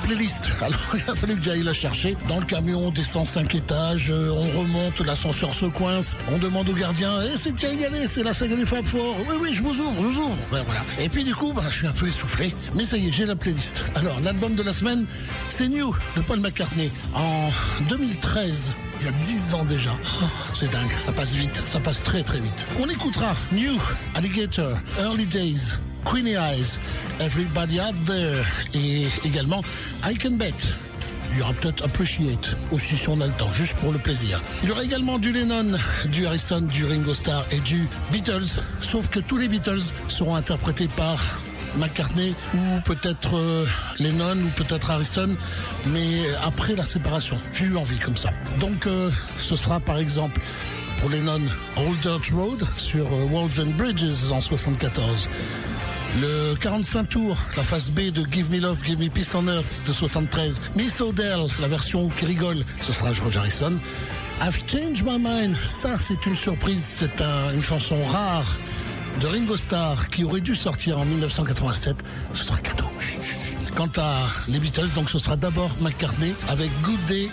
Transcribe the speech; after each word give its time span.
Playlist. 0.00 0.40
Alors 0.60 0.80
il 0.94 1.10
a 1.10 1.14
fallu 1.14 1.36
que 1.36 1.44
j'aille 1.44 1.62
la 1.62 1.72
chercher. 1.72 2.16
Dans 2.28 2.38
le 2.38 2.46
camion, 2.46 2.86
on 2.86 2.90
descend 2.90 3.26
5 3.26 3.54
étages, 3.54 4.10
euh, 4.10 4.30
on 4.30 4.60
remonte, 4.60 5.00
l'ascenseur 5.00 5.54
se 5.54 5.66
coince, 5.66 6.16
on 6.30 6.38
demande 6.38 6.68
au 6.68 6.72
gardien, 6.72 7.20
eh, 7.22 7.36
c'est 7.36 7.52
déjà 7.52 7.72
égalé, 7.72 8.06
c'est 8.06 8.22
la 8.22 8.34
saga 8.34 8.56
des 8.56 8.66
Fab 8.66 8.84
Four. 8.86 9.16
Oui, 9.28 9.36
oui, 9.40 9.54
je 9.54 9.62
vous 9.62 9.80
ouvre, 9.80 10.02
je 10.02 10.08
vous 10.08 10.20
ouvre. 10.20 10.36
Ben, 10.50 10.62
voilà. 10.64 10.80
Et 10.98 11.08
puis 11.08 11.24
du 11.24 11.34
coup, 11.34 11.52
bah, 11.52 11.62
je 11.70 11.76
suis 11.76 11.86
un 11.86 11.92
peu 11.92 12.08
essoufflé. 12.08 12.54
Mais 12.74 12.84
ça 12.84 12.96
y 12.96 13.08
est, 13.08 13.12
j'ai 13.12 13.26
la 13.26 13.36
playlist. 13.36 13.82
Alors, 13.94 14.20
l'album 14.20 14.54
de 14.54 14.62
la 14.62 14.72
semaine, 14.72 15.06
c'est 15.48 15.68
New 15.68 15.94
de 16.16 16.22
Paul 16.22 16.40
McCartney. 16.40 16.90
En 17.14 17.50
2013, 17.88 18.72
il 19.00 19.06
y 19.06 19.08
a 19.08 19.12
10 19.12 19.54
ans 19.54 19.64
déjà. 19.64 19.90
Oh, 20.22 20.26
c'est 20.54 20.70
dingue, 20.70 20.90
ça 21.00 21.12
passe 21.12 21.34
vite, 21.34 21.62
ça 21.66 21.80
passe 21.80 22.02
très 22.02 22.22
très 22.22 22.40
vite. 22.40 22.66
On 22.78 22.88
écoutera 22.88 23.34
New, 23.52 23.80
Alligator, 24.14 24.78
Early 24.98 25.26
Days, 25.26 25.78
Queenie 26.04 26.36
Eyes, 26.36 26.78
Everybody 27.20 27.80
Out 27.80 27.94
There 28.06 28.44
et 28.74 29.06
également 29.24 29.62
I 30.04 30.16
Can 30.16 30.32
Bet. 30.32 30.54
Il 31.32 31.38
y 31.38 31.42
aura 31.42 31.52
peut-être 31.52 31.84
Appreciate 31.84 32.56
aussi 32.72 32.96
si 32.96 33.08
on 33.08 33.20
a 33.20 33.26
le 33.26 33.32
temps, 33.34 33.52
juste 33.54 33.74
pour 33.76 33.92
le 33.92 33.98
plaisir. 33.98 34.42
Il 34.62 34.68
y 34.68 34.72
aura 34.72 34.82
également 34.82 35.18
du 35.18 35.32
Lennon, 35.32 35.78
du 36.06 36.26
Harrison, 36.26 36.62
du 36.62 36.84
Ringo 36.84 37.14
Starr 37.14 37.44
et 37.52 37.60
du 37.60 37.88
Beatles, 38.10 38.60
sauf 38.80 39.08
que 39.08 39.20
tous 39.20 39.36
les 39.36 39.48
Beatles 39.48 39.82
seront 40.08 40.34
interprétés 40.34 40.88
par 40.88 41.20
McCartney 41.76 42.34
ou 42.54 42.80
peut-être 42.84 43.36
euh, 43.36 43.64
Lennon 43.98 44.38
ou 44.44 44.48
peut-être 44.56 44.90
Harrison, 44.90 45.36
mais 45.86 46.22
après 46.44 46.74
la 46.74 46.84
séparation. 46.84 47.38
J'ai 47.52 47.66
eu 47.66 47.76
envie 47.76 47.98
comme 47.98 48.16
ça. 48.16 48.30
Donc 48.58 48.86
euh, 48.86 49.10
ce 49.38 49.54
sera 49.54 49.78
par 49.78 49.98
exemple 49.98 50.40
pour 51.00 51.10
Lennon 51.10 51.40
Old 51.76 52.00
Dirt 52.00 52.30
Road 52.34 52.66
sur 52.76 53.06
euh, 53.06 53.24
Walls 53.30 53.60
and 53.60 53.76
Bridges 53.76 54.32
en 54.32 54.40
74. 54.40 55.28
Le 56.18 56.54
45 56.56 57.08
tours, 57.08 57.36
la 57.56 57.62
phase 57.62 57.88
B 57.90 58.10
de 58.10 58.24
Give 58.30 58.50
Me 58.50 58.58
Love, 58.60 58.78
Give 58.84 58.98
Me 58.98 59.08
Peace 59.08 59.34
on 59.34 59.46
Earth 59.48 59.66
de 59.86 59.92
73. 59.92 60.60
Miss 60.74 61.00
O'Dell, 61.00 61.46
la 61.60 61.68
version 61.68 62.08
qui 62.08 62.26
rigole, 62.26 62.64
ce 62.84 62.92
sera 62.92 63.12
George 63.12 63.36
Harrison. 63.36 63.74
I've 64.42 64.58
changed 64.66 65.04
my 65.04 65.18
mind, 65.18 65.54
ça 65.62 65.98
c'est 65.98 66.26
une 66.26 66.36
surprise, 66.36 66.82
c'est 66.84 67.20
un- 67.22 67.54
une 67.54 67.62
chanson 67.62 68.02
rare 68.06 68.56
de 69.20 69.26
Ringo 69.26 69.56
Starr 69.56 70.08
qui 70.10 70.24
aurait 70.24 70.40
dû 70.40 70.56
sortir 70.56 70.98
en 70.98 71.04
1987. 71.04 71.96
Ce 72.34 72.44
sera 72.44 72.58
cadeau. 72.58 72.90
Quant 73.76 73.90
à 73.96 74.26
les 74.48 74.58
Beatles, 74.58 74.88
donc 74.94 75.10
ce 75.10 75.18
sera 75.18 75.36
d'abord 75.36 75.70
McCartney 75.80 76.34
avec 76.48 76.70
Good 76.82 77.04
Day. 77.06 77.28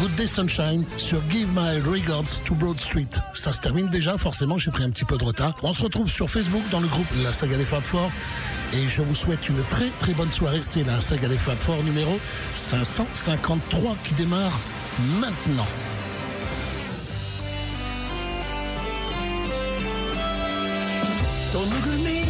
Good 0.00 0.14
Day 0.14 0.28
Sunshine 0.28 0.84
sur 0.96 1.20
Give 1.28 1.48
My 1.48 1.80
Regards 1.80 2.40
to 2.44 2.54
Broad 2.54 2.78
Street. 2.78 3.08
Ça 3.34 3.52
se 3.52 3.60
termine 3.60 3.88
déjà, 3.88 4.16
forcément, 4.16 4.56
j'ai 4.56 4.70
pris 4.70 4.84
un 4.84 4.90
petit 4.90 5.04
peu 5.04 5.18
de 5.18 5.24
retard. 5.24 5.56
On 5.64 5.74
se 5.74 5.82
retrouve 5.82 6.08
sur 6.08 6.30
Facebook 6.30 6.62
dans 6.70 6.78
le 6.78 6.86
groupe 6.86 7.06
La 7.24 7.32
Saga 7.32 7.56
des 7.56 7.64
Fab 7.64 7.82
Four. 7.82 8.08
Et 8.74 8.88
je 8.88 9.02
vous 9.02 9.16
souhaite 9.16 9.48
une 9.48 9.60
très 9.64 9.90
très 9.98 10.14
bonne 10.14 10.30
soirée. 10.30 10.60
C'est 10.62 10.84
la 10.84 11.00
Saga 11.00 11.26
des 11.26 11.38
Fab 11.38 11.58
Four 11.58 11.82
numéro 11.82 12.20
553 12.54 13.96
qui 14.04 14.14
démarre 14.14 14.56
maintenant. 15.20 15.66
Don't 21.52 21.68
look 21.70 21.86
at 21.86 21.98
me, 22.04 22.22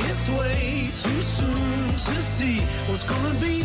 it's 0.00 0.28
way 0.28 0.90
too 1.02 1.22
soon 1.22 1.94
to 2.04 2.22
see 2.22 2.60
what's 2.88 3.02
gonna 3.04 3.34
be. 3.40 3.64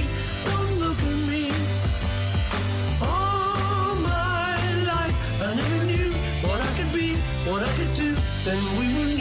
Then 8.43 8.57
we 8.79 8.87
were 8.97 9.20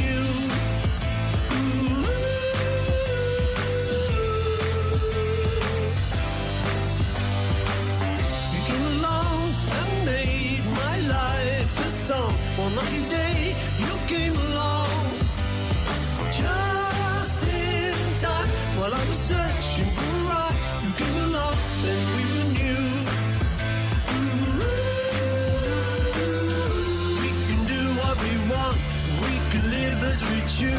choose. 30.60 30.72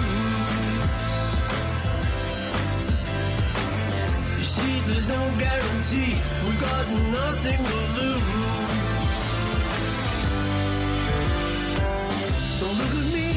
You 4.40 4.48
see, 4.56 4.74
there's 4.88 5.08
no 5.08 5.22
guarantee, 5.40 6.14
We've 6.46 6.62
got 6.62 6.86
nothing 7.20 7.60
to 7.70 7.78
lose. 7.98 8.30
Don't 12.60 12.78
look 12.82 12.94
at 13.02 13.08
me, 13.18 13.30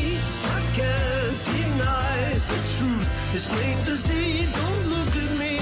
I 0.57 0.61
can't 0.79 1.39
deny 1.51 2.17
the 2.51 2.59
truth. 2.75 3.09
It's 3.35 3.47
plain 3.47 3.77
to 3.89 3.97
see, 3.97 4.47
don't 4.61 4.85
look 4.95 5.13
at 5.25 5.31
me. 5.43 5.57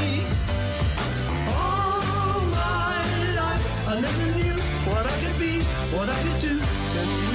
All 1.58 2.40
my 2.60 3.02
life, 3.40 3.64
I 3.92 3.94
never 4.06 4.26
knew 4.38 4.56
what 4.90 5.04
I 5.06 5.16
could 5.22 5.38
be, 5.38 5.54
what 5.94 6.08
I 6.08 6.18
could 6.24 6.40
do, 6.48 7.31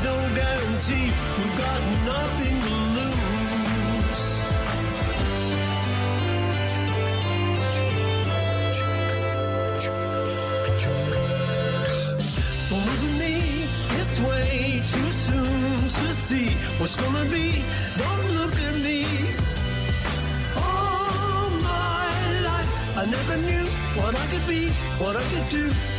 there's 0.00 0.16
no 0.16 0.34
guarantee. 0.34 1.12
We've 1.38 1.58
got 1.58 1.80
nothing 2.04 2.60
to 2.60 2.74
lose. 2.96 3.16
At 12.70 13.02
me. 13.18 13.34
It's 14.00 14.20
way 14.20 14.82
too 14.90 15.10
soon 15.10 15.88
to 15.88 16.14
see 16.14 16.48
what's 16.78 16.96
gonna 16.96 17.24
be. 17.26 17.64
Don't 17.96 18.30
look 18.38 18.54
at 18.54 18.74
me. 18.74 19.04
All 20.56 21.50
my 21.50 22.40
life, 22.40 22.98
I 22.98 23.04
never 23.06 23.36
knew 23.36 23.66
what 24.00 24.14
I 24.14 24.26
could 24.26 24.46
be, 24.46 24.68
what 24.98 25.16
I 25.16 25.22
could 25.22 25.48
do. 25.50 25.97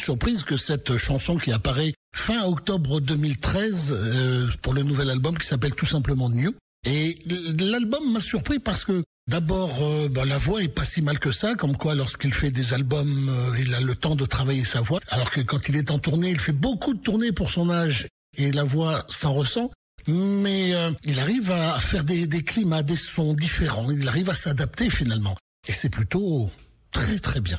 Surprise 0.00 0.42
que 0.42 0.56
cette 0.56 0.96
chanson 0.96 1.36
qui 1.36 1.52
apparaît 1.52 1.94
fin 2.14 2.44
octobre 2.44 3.00
2013 3.00 3.92
euh, 3.92 4.48
pour 4.62 4.72
le 4.72 4.82
nouvel 4.82 5.10
album 5.10 5.38
qui 5.38 5.46
s'appelle 5.46 5.74
tout 5.74 5.86
simplement 5.86 6.28
New. 6.28 6.52
Et 6.86 7.18
l'album 7.60 8.12
m'a 8.12 8.20
surpris 8.20 8.58
parce 8.58 8.84
que 8.84 9.04
d'abord 9.28 9.76
euh, 9.82 10.08
bah, 10.08 10.24
la 10.24 10.38
voix 10.38 10.62
est 10.62 10.68
pas 10.68 10.84
si 10.84 11.02
mal 11.02 11.18
que 11.18 11.30
ça, 11.30 11.54
comme 11.54 11.76
quoi 11.76 11.94
lorsqu'il 11.94 12.32
fait 12.32 12.50
des 12.50 12.72
albums, 12.72 13.28
euh, 13.28 13.56
il 13.58 13.74
a 13.74 13.80
le 13.80 13.94
temps 13.94 14.16
de 14.16 14.24
travailler 14.24 14.64
sa 14.64 14.80
voix, 14.80 15.00
alors 15.10 15.30
que 15.30 15.40
quand 15.40 15.68
il 15.68 15.76
est 15.76 15.90
en 15.90 15.98
tournée, 15.98 16.30
il 16.30 16.40
fait 16.40 16.52
beaucoup 16.52 16.94
de 16.94 17.00
tournées 17.00 17.32
pour 17.32 17.50
son 17.50 17.70
âge 17.70 18.08
et 18.36 18.50
la 18.50 18.64
voix 18.64 19.04
s'en 19.08 19.34
ressent. 19.34 19.70
Mais 20.06 20.72
il 21.04 21.20
arrive 21.20 21.52
à 21.52 21.78
faire 21.78 22.04
des 22.04 22.26
climats, 22.42 22.82
des 22.82 22.96
sons 22.96 23.34
différents. 23.34 23.90
Il 23.90 24.08
arrive 24.08 24.30
à 24.30 24.34
s'adapter 24.34 24.88
finalement. 24.88 25.36
Et 25.68 25.72
c'est 25.72 25.90
plutôt 25.90 26.48
très 26.90 27.18
très 27.18 27.40
bien. 27.40 27.58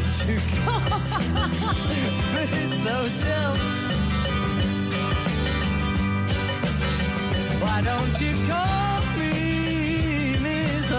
Why 7.61 7.81
don't 7.81 8.21
you 8.21 8.33
me 9.17 9.33
Miss 10.41 10.91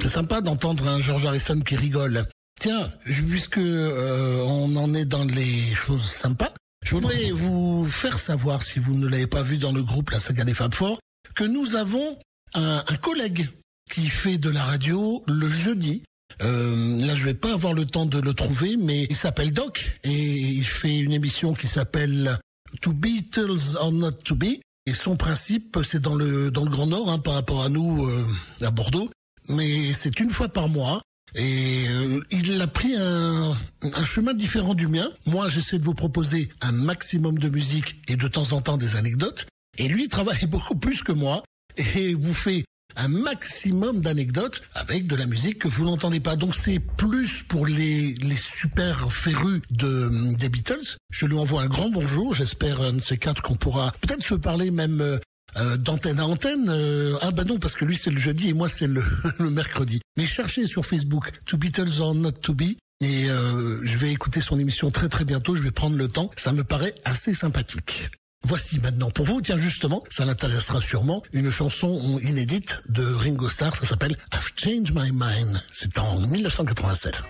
C'est 0.00 0.08
sympa 0.08 0.40
d'entendre 0.40 0.88
un 0.88 1.00
George 1.00 1.26
Harrison 1.26 1.60
qui 1.60 1.76
rigole. 1.76 2.24
Tiens, 2.60 2.92
puisque 3.04 3.58
euh, 3.58 4.42
on 4.46 4.76
en 4.76 4.94
est 4.94 5.04
dans 5.04 5.24
les 5.24 5.74
choses 5.74 6.04
sympas, 6.04 6.52
je 6.84 6.94
voudrais 6.94 7.30
vous 7.30 7.86
faire 7.88 8.18
savoir, 8.18 8.62
si 8.62 8.78
vous 8.78 8.94
ne 8.94 9.06
l'avez 9.06 9.26
pas 9.26 9.42
vu 9.42 9.58
dans 9.58 9.72
le 9.72 9.82
groupe 9.82 10.10
La 10.10 10.20
Saga 10.20 10.44
des 10.44 10.54
Fab 10.54 10.74
Four, 10.74 10.98
que 11.34 11.44
nous 11.44 11.74
avons 11.74 12.18
un, 12.54 12.84
un 12.86 12.96
collègue 12.96 13.48
qui 13.90 14.08
fait 14.08 14.38
de 14.38 14.50
la 14.50 14.62
radio 14.62 15.22
le 15.26 15.48
jeudi. 15.48 16.02
Euh, 16.42 17.06
là, 17.06 17.14
je 17.16 17.24
vais 17.24 17.34
pas 17.34 17.52
avoir 17.52 17.74
le 17.74 17.84
temps 17.84 18.06
de 18.06 18.18
le 18.18 18.34
trouver, 18.34 18.76
mais 18.76 19.04
il 19.10 19.16
s'appelle 19.16 19.52
Doc 19.52 19.98
et 20.04 20.10
il 20.10 20.64
fait 20.64 20.98
une 20.98 21.12
émission 21.12 21.54
qui 21.54 21.66
s'appelle 21.66 22.38
To 22.80 22.92
Beatles 22.92 23.76
or 23.78 23.92
Not 23.92 24.12
to 24.24 24.34
Be. 24.34 24.60
Et 24.86 24.94
son 24.94 25.16
principe, 25.16 25.78
c'est 25.84 26.00
dans 26.00 26.14
le 26.14 26.50
dans 26.50 26.64
le 26.64 26.70
Grand 26.70 26.86
Nord, 26.86 27.10
hein, 27.10 27.18
par 27.18 27.34
rapport 27.34 27.62
à 27.62 27.68
nous 27.68 28.06
euh, 28.08 28.24
à 28.62 28.70
Bordeaux, 28.70 29.10
mais 29.48 29.92
c'est 29.92 30.18
une 30.20 30.30
fois 30.30 30.48
par 30.48 30.68
mois. 30.68 31.02
Et 31.34 31.86
euh, 31.88 32.20
il 32.30 32.60
a 32.60 32.66
pris 32.66 32.94
un, 32.96 33.56
un 33.82 34.04
chemin 34.04 34.34
différent 34.34 34.74
du 34.74 34.86
mien. 34.86 35.10
Moi, 35.26 35.48
j'essaie 35.48 35.78
de 35.78 35.84
vous 35.84 35.94
proposer 35.94 36.50
un 36.60 36.72
maximum 36.72 37.38
de 37.38 37.48
musique 37.48 38.00
et 38.08 38.16
de 38.16 38.28
temps 38.28 38.52
en 38.52 38.60
temps 38.60 38.76
des 38.76 38.96
anecdotes. 38.96 39.46
Et 39.78 39.88
lui, 39.88 40.04
il 40.04 40.08
travaille 40.08 40.46
beaucoup 40.48 40.76
plus 40.76 41.02
que 41.02 41.12
moi 41.12 41.42
et 41.76 42.14
vous 42.14 42.34
fait 42.34 42.64
un 42.96 43.08
maximum 43.08 44.00
d'anecdotes 44.00 44.62
avec 44.74 45.06
de 45.06 45.14
la 45.14 45.26
musique 45.26 45.60
que 45.60 45.68
vous 45.68 45.84
n'entendez 45.84 46.20
pas. 46.20 46.36
Donc 46.36 46.54
c'est 46.54 46.80
plus 46.80 47.42
pour 47.44 47.66
les, 47.66 48.14
les 48.14 48.36
super 48.36 49.12
férus 49.12 49.62
de, 49.70 50.34
des 50.36 50.48
Beatles. 50.48 50.96
Je 51.10 51.26
lui 51.26 51.38
envoie 51.38 51.62
un 51.62 51.68
grand 51.68 51.90
bonjour. 51.90 52.34
J'espère 52.34 52.80
un 52.80 52.94
de 52.94 53.00
ces 53.00 53.16
quatre 53.16 53.42
qu'on 53.42 53.54
pourra 53.54 53.92
peut-être 54.00 54.24
se 54.24 54.34
parler 54.34 54.70
même 54.70 55.20
euh, 55.56 55.76
d'antenne 55.76 56.20
à 56.20 56.26
antenne. 56.26 56.68
Euh, 56.68 57.16
ah 57.20 57.30
bah 57.30 57.44
non, 57.44 57.58
parce 57.58 57.74
que 57.74 57.84
lui 57.84 57.96
c'est 57.96 58.10
le 58.10 58.20
jeudi 58.20 58.48
et 58.48 58.52
moi 58.52 58.68
c'est 58.68 58.86
le, 58.86 59.02
le 59.38 59.50
mercredi. 59.50 60.00
Mais 60.16 60.26
cherchez 60.26 60.66
sur 60.66 60.84
Facebook 60.86 61.30
To 61.46 61.56
Beatles 61.56 62.00
or 62.00 62.14
Not 62.14 62.32
To 62.32 62.54
Be. 62.54 62.76
Et 63.02 63.30
euh, 63.30 63.80
je 63.82 63.96
vais 63.96 64.12
écouter 64.12 64.42
son 64.42 64.58
émission 64.58 64.90
très 64.90 65.08
très 65.08 65.24
bientôt, 65.24 65.56
je 65.56 65.62
vais 65.62 65.70
prendre 65.70 65.96
le 65.96 66.08
temps, 66.08 66.30
ça 66.36 66.52
me 66.52 66.64
paraît 66.64 66.94
assez 67.04 67.32
sympathique. 67.32 68.10
Voici 68.46 68.78
maintenant 68.78 69.10
pour 69.10 69.24
vous, 69.24 69.40
tiens 69.40 69.56
justement, 69.56 70.04
ça 70.10 70.26
l'intéressera 70.26 70.82
sûrement, 70.82 71.22
une 71.32 71.50
chanson 71.50 72.18
inédite 72.22 72.82
de 72.90 73.04
Ringo 73.04 73.48
Starr, 73.48 73.74
ça 73.74 73.86
s'appelle 73.86 74.16
I've 74.34 74.50
Changed 74.54 74.94
My 74.94 75.10
Mind, 75.12 75.62
c'est 75.70 75.98
en 75.98 76.20
1987. 76.20 77.22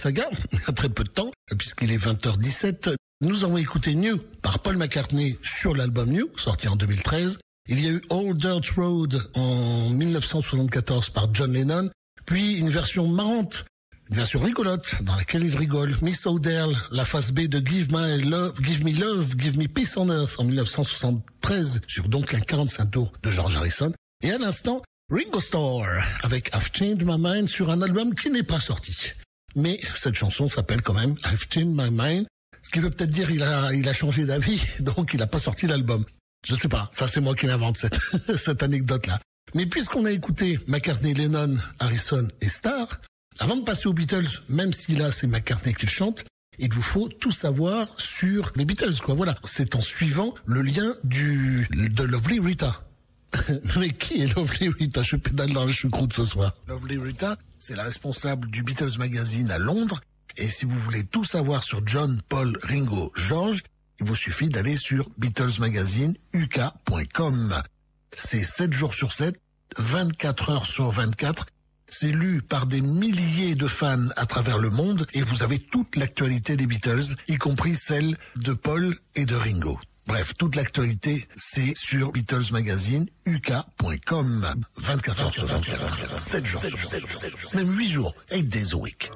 Saga, 0.00 0.30
il 0.52 0.58
y 0.58 0.62
a 0.66 0.72
très 0.72 0.88
peu 0.88 1.04
de 1.04 1.10
temps, 1.10 1.30
puisqu'il 1.58 1.92
est 1.92 1.98
20h17, 1.98 2.94
nous 3.20 3.44
avons 3.44 3.58
écouté 3.58 3.94
New 3.94 4.16
par 4.40 4.60
Paul 4.60 4.78
McCartney 4.78 5.38
sur 5.42 5.74
l'album 5.74 6.10
New, 6.10 6.30
sorti 6.38 6.68
en 6.68 6.76
2013. 6.76 7.38
Il 7.68 7.84
y 7.84 7.86
a 7.86 7.90
eu 7.90 8.02
Old 8.08 8.38
Dirt 8.38 8.66
Road 8.76 9.22
en 9.34 9.90
1974 9.90 11.10
par 11.10 11.28
John 11.34 11.52
Lennon, 11.52 11.90
puis 12.24 12.56
une 12.56 12.70
version 12.70 13.08
marrante, 13.08 13.66
une 14.08 14.16
version 14.16 14.40
rigolote 14.40 15.02
dans 15.02 15.14
laquelle 15.16 15.44
il 15.44 15.56
rigole. 15.56 15.94
Miss 16.00 16.24
O'Dell, 16.24 16.74
la 16.90 17.04
face 17.04 17.30
B 17.30 17.40
de 17.40 17.60
Give 17.64 17.88
My 17.92 18.22
Love, 18.22 18.54
Give 18.62 18.82
Me 18.82 18.98
Love, 18.98 19.34
Give 19.38 19.58
Me 19.58 19.68
Peace 19.68 19.98
on 19.98 20.08
Earth 20.08 20.36
en 20.38 20.44
1973 20.44 21.82
sur 21.86 22.08
donc 22.08 22.32
un 22.32 22.40
45 22.40 22.90
tours 22.90 23.12
de 23.22 23.30
George 23.30 23.54
Harrison. 23.54 23.92
Et 24.22 24.32
à 24.32 24.38
l'instant, 24.38 24.80
Ringo 25.10 25.40
Starr 25.40 25.84
avec 26.22 26.50
I've 26.54 26.70
Changed 26.72 27.04
My 27.04 27.18
Mind 27.18 27.48
sur 27.48 27.70
un 27.70 27.82
album 27.82 28.14
qui 28.14 28.30
n'est 28.30 28.42
pas 28.42 28.60
sorti. 28.60 29.12
Mais 29.56 29.80
cette 29.94 30.14
chanson 30.14 30.48
s'appelle 30.48 30.82
quand 30.82 30.94
même 30.94 31.16
I've 31.24 31.46
Changed 31.50 31.74
My 31.74 31.90
Mind, 31.90 32.26
ce 32.62 32.70
qui 32.70 32.80
veut 32.80 32.90
peut-être 32.90 33.10
dire 33.10 33.30
il 33.30 33.42
a 33.42 33.72
il 33.72 33.88
a 33.88 33.92
changé 33.92 34.26
d'avis, 34.26 34.62
donc 34.80 35.14
il 35.14 35.18
n'a 35.20 35.26
pas 35.26 35.38
sorti 35.38 35.66
l'album. 35.66 36.04
Je 36.46 36.54
sais 36.54 36.68
pas, 36.68 36.88
ça 36.92 37.08
c'est 37.08 37.20
moi 37.20 37.34
qui 37.34 37.46
l'invente 37.46 37.76
cette 37.76 37.98
cette 38.36 38.62
anecdote 38.62 39.06
là. 39.06 39.20
Mais 39.54 39.66
puisqu'on 39.66 40.04
a 40.04 40.12
écouté 40.12 40.60
McCartney, 40.68 41.14
Lennon, 41.14 41.56
Harrison 41.80 42.28
et 42.40 42.48
Starr, 42.48 43.00
avant 43.40 43.56
de 43.56 43.62
passer 43.62 43.88
aux 43.88 43.92
Beatles, 43.92 44.28
même 44.48 44.72
si 44.72 44.94
là 44.94 45.10
c'est 45.12 45.26
McCartney 45.26 45.74
qui 45.74 45.86
le 45.86 45.90
chante, 45.90 46.24
il 46.58 46.72
vous 46.72 46.82
faut 46.82 47.08
tout 47.08 47.30
savoir 47.30 47.88
sur 47.98 48.52
les 48.54 48.64
Beatles, 48.64 49.00
quoi. 49.02 49.14
Voilà. 49.14 49.34
C'est 49.44 49.74
en 49.74 49.80
suivant 49.80 50.34
le 50.44 50.62
lien 50.62 50.94
du, 51.04 51.66
de 51.70 52.04
Lovely 52.04 52.38
Rita. 52.38 52.82
Mais 53.76 53.90
qui 53.90 54.22
est 54.22 54.34
Lovely 54.34 54.68
Rita? 54.68 55.02
Je 55.02 55.16
pédale 55.16 55.52
dans 55.52 55.64
le 55.64 55.72
choucroute 55.72 56.12
ce 56.12 56.24
soir. 56.24 56.54
Lovely 56.66 56.98
Rita, 56.98 57.36
c'est 57.58 57.76
la 57.76 57.84
responsable 57.84 58.50
du 58.50 58.62
Beatles 58.62 58.98
Magazine 58.98 59.50
à 59.50 59.58
Londres. 59.58 60.00
Et 60.36 60.48
si 60.48 60.64
vous 60.64 60.78
voulez 60.78 61.04
tout 61.04 61.24
savoir 61.24 61.64
sur 61.64 61.86
John, 61.86 62.20
Paul, 62.28 62.56
Ringo, 62.62 63.12
George, 63.14 63.62
il 64.00 64.06
vous 64.06 64.16
suffit 64.16 64.48
d'aller 64.48 64.76
sur 64.76 65.10
BeatlesMagazine.uk.com. 65.18 67.62
C'est 68.16 68.44
7 68.44 68.72
jours 68.72 68.94
sur 68.94 69.12
7, 69.12 69.38
24 69.78 70.50
heures 70.50 70.66
sur 70.66 70.90
24. 70.90 71.46
C'est 71.92 72.12
lu 72.12 72.40
par 72.40 72.66
des 72.66 72.80
milliers 72.80 73.56
de 73.56 73.66
fans 73.66 74.06
à 74.16 74.24
travers 74.24 74.58
le 74.58 74.70
monde 74.70 75.06
et 75.12 75.22
vous 75.22 75.42
avez 75.42 75.58
toute 75.58 75.96
l'actualité 75.96 76.56
des 76.56 76.66
Beatles, 76.66 77.16
y 77.26 77.36
compris 77.36 77.76
celle 77.76 78.16
de 78.36 78.52
Paul 78.52 78.96
et 79.16 79.26
de 79.26 79.34
Ringo. 79.34 79.78
Bref, 80.10 80.34
toute 80.36 80.56
l'actualité, 80.56 81.28
c'est 81.36 81.76
sur 81.76 82.10
Beatles 82.10 82.50
Magazine, 82.50 83.06
uk.com. 83.28 84.54
24 84.76 85.20
heures 85.22 85.32
sur 85.32 85.46
24, 85.46 86.18
7 86.18 86.46
jours 86.46 86.64
sur 86.64 86.78
7, 86.80 87.54
même 87.54 87.70
8 87.78 87.88
jours, 87.88 88.14
8 88.32 88.42
days 88.42 88.72
a 88.72 88.76
week. 88.76 89.12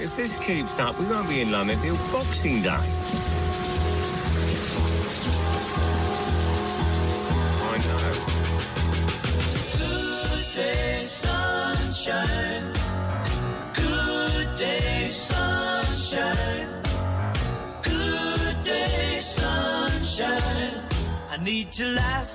If 0.00 0.16
this 0.16 0.38
keeps 0.38 0.80
up, 0.80 0.98
we 0.98 1.04
won't 1.04 1.28
be 1.28 1.42
in 1.42 1.50
London 1.50 1.78
till 1.82 1.98
Boxing 2.10 2.62
Day. 2.62 3.17
I 7.78 7.86
know. 7.86 8.12
Good 9.78 10.46
day, 10.54 11.06
sunshine. 11.06 12.72
Good 13.74 14.56
day, 14.58 15.10
sunshine. 15.10 16.68
Good 17.82 18.64
day, 18.64 19.20
sunshine. 19.20 20.74
I 21.30 21.36
need 21.40 21.70
to 21.72 21.84
laugh, 21.94 22.32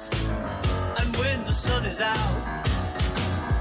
and 1.00 1.16
when 1.18 1.44
the 1.44 1.54
sun 1.54 1.86
is 1.86 2.00
out, 2.00 2.42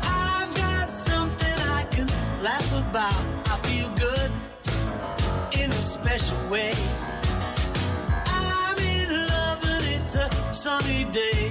I've 0.04 0.54
got 0.54 0.92
something 0.92 1.58
I 1.78 1.82
can 1.90 2.06
laugh 2.42 2.72
about. 2.84 3.22
I 3.52 3.56
feel 3.66 3.88
good 4.06 4.30
in 5.60 5.70
a 5.70 5.82
special 5.96 6.38
way. 6.48 6.74
I'm 8.26 8.78
in 8.78 9.26
love, 9.26 9.64
and 9.64 9.84
it's 9.96 10.14
a 10.14 10.30
sunny 10.52 11.04
day. 11.06 11.41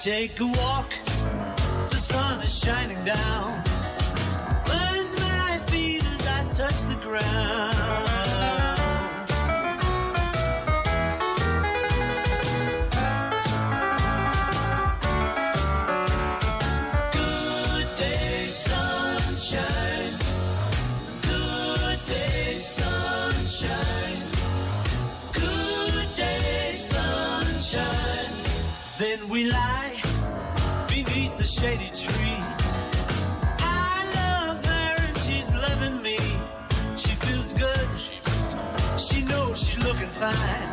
Take 0.00 0.40
a 0.40 0.46
walk, 0.46 0.90
the 1.90 1.96
sun 1.96 2.40
is 2.40 2.58
shining 2.58 3.04
down. 3.04 3.62
Burns 4.64 5.20
my 5.20 5.60
feet 5.66 6.02
as 6.02 6.26
I 6.26 6.44
touch 6.54 6.80
the 6.88 6.94
ground. 6.94 7.76
Good 17.12 17.98
day, 17.98 18.50
shady 31.60 31.90
tree. 31.90 32.42
I 33.58 33.96
love 34.14 34.64
her 34.64 34.94
and 35.06 35.18
she's 35.18 35.50
loving 35.52 36.00
me. 36.00 36.16
She 36.96 37.12
feels 37.16 37.52
good. 37.52 37.88
She 38.98 39.20
knows 39.24 39.58
she's 39.62 39.78
looking 39.84 40.10
fine. 40.22 40.70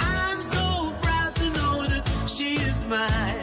I'm 0.00 0.42
so 0.42 0.94
proud 1.02 1.34
to 1.34 1.50
know 1.50 1.86
that 1.88 2.04
she 2.26 2.54
is 2.54 2.86
mine. 2.86 3.35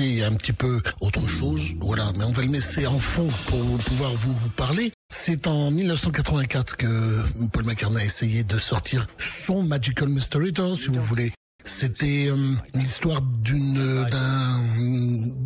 Un 0.00 0.34
petit 0.36 0.52
peu 0.52 0.80
autre 1.00 1.26
chose, 1.26 1.74
voilà, 1.80 2.12
mais 2.16 2.24
on 2.24 2.32
va 2.32 2.42
le 2.42 2.52
laisser 2.52 2.86
en 2.86 3.00
fond 3.00 3.28
pour 3.46 3.78
pouvoir 3.78 4.12
vous 4.14 4.34
parler. 4.50 4.92
C'est 5.10 5.46
en 5.46 5.70
1984 5.70 6.76
que 6.76 7.22
Paul 7.52 7.64
McCartney 7.64 8.02
a 8.02 8.04
essayé 8.04 8.44
de 8.44 8.58
sortir 8.58 9.08
son 9.18 9.62
Magical 9.62 10.08
Mystery 10.08 10.52
Tour, 10.52 10.76
si 10.76 10.88
vous 10.88 11.02
voulez. 11.02 11.32
C'était 11.64 12.28
euh, 12.30 12.54
l'histoire 12.74 13.20
d'une 13.22 14.04
d'un 14.04 14.60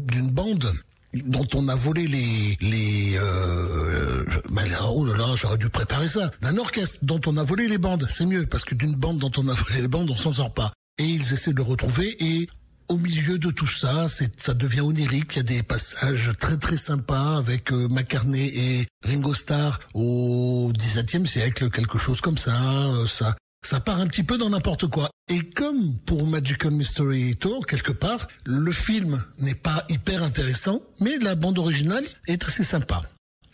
d'une 0.07 0.31
bande 0.31 0.73
dont 1.15 1.47
on 1.55 1.69
a 1.69 1.75
volé 1.75 2.07
les 2.07 2.57
les 2.61 3.17
euh, 3.17 4.25
bah, 4.51 4.63
oh 4.93 5.05
là 5.05 5.17
là 5.17 5.27
j'aurais 5.35 5.59
dû 5.59 5.69
préparer 5.69 6.09
ça 6.09 6.31
d'un 6.41 6.57
orchestre 6.59 6.99
dont 7.03 7.21
on 7.27 7.37
a 7.37 7.45
volé 7.45 7.69
les 7.69 7.79
bandes 7.79 8.07
c'est 8.09 8.25
mieux 8.25 8.47
parce 8.47 8.65
que 8.65 8.75
d'une 8.75 8.95
bande 8.95 9.19
dont 9.19 9.33
on 9.37 9.49
a 9.49 9.55
volé 9.55 9.83
les 9.83 9.89
bandes 9.89 10.11
on 10.11 10.17
s'en 10.17 10.33
sort 10.33 10.55
pas 10.55 10.73
et 10.99 11.05
ils 11.05 11.33
essaient 11.33 11.51
de 11.51 11.57
le 11.57 11.63
retrouver 11.65 12.17
et 12.25 12.49
au 12.89 12.97
milieu 12.97 13.39
de 13.39 13.51
tout 13.51 13.67
ça, 13.67 14.07
ça 14.09 14.55
devient 14.55 14.81
onirique. 14.81 15.35
Il 15.35 15.39
y 15.39 15.41
a 15.41 15.43
des 15.43 15.63
passages 15.63 16.33
très 16.39 16.57
très 16.57 16.77
sympas 16.77 17.37
avec 17.37 17.73
euh, 17.73 17.89
McCartney 17.89 18.47
et 18.55 18.87
Ringo 19.05 19.35
Starr 19.35 19.81
au 19.95 20.73
XVIIe 20.75 21.27
siècle, 21.27 21.71
quelque 21.71 21.99
chose 21.99 22.21
comme 22.21 22.39
ça. 22.39 22.61
euh, 22.61 23.07
ça, 23.07 23.37
ça 23.65 23.81
part 23.81 24.01
un 24.01 24.07
petit 24.07 24.23
peu 24.25 24.39
dans 24.39 24.51
n'importe 24.51 24.87
quoi. 24.89 25.11
Et 25.31 25.41
comme 25.51 25.99
pour 26.01 26.27
Magical 26.27 26.73
Mystery 26.73 27.37
Tour, 27.37 27.67
quelque 27.67 27.93
part, 27.93 28.27
le 28.45 28.73
film 28.73 29.25
n'est 29.39 29.55
pas 29.55 29.85
hyper 29.89 30.23
intéressant, 30.23 30.83
mais 31.01 31.17
la 31.19 31.35
bande 31.35 31.59
originale 31.59 32.05
est 32.27 32.45
assez 32.47 32.65
sympa. 32.65 33.01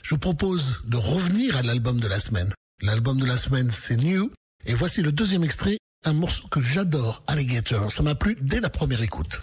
Je 0.03 0.11
vous 0.11 0.19
propose 0.19 0.81
de 0.87 0.97
revenir 0.97 1.57
à 1.57 1.63
l'album 1.63 2.01
de 2.01 2.09
la 2.09 2.21
semaine. 2.21 2.53
L'album 2.83 3.19
de 3.21 3.27
la 3.27 3.37
semaine, 3.37 3.71
c'est 3.71 3.97
New. 3.97 4.31
Et 4.67 4.75
voici 4.75 5.03
le 5.03 5.13
deuxième 5.13 5.45
extrait, 5.45 5.78
un 6.05 6.13
morceau 6.13 6.47
que 6.49 6.61
j'adore, 6.61 7.23
Alligator. 7.27 7.93
Ça 7.93 8.03
m'a 8.03 8.15
plu 8.15 8.37
dès 8.41 8.61
la 8.61 8.71
première 8.71 9.03
écoute. 9.03 9.41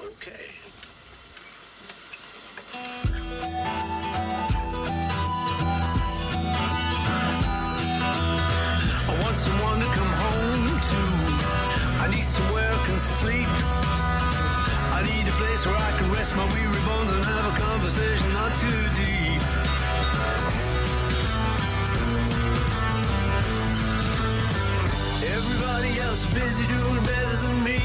Is 26.16 26.26
busy 26.28 26.66
doing 26.68 27.04
better 27.04 27.36
than 27.44 27.64
me. 27.66 27.80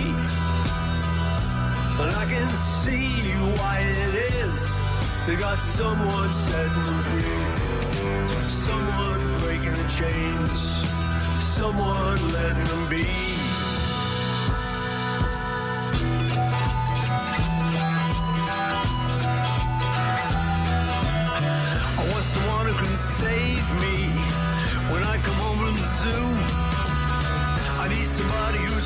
But 1.98 2.14
I 2.14 2.26
can 2.28 2.48
see 2.80 3.32
why 3.58 3.78
it 3.80 4.14
is. 4.36 4.54
They 5.26 5.34
got 5.34 5.58
someone 5.58 6.32
setting 6.32 7.00
free. 7.10 8.48
Someone 8.48 9.20
breaking 9.40 9.74
the 9.74 9.88
chains. 9.98 10.60
Someone 11.56 12.32
letting 12.32 12.64
them 12.66 12.88
be. 12.88 13.29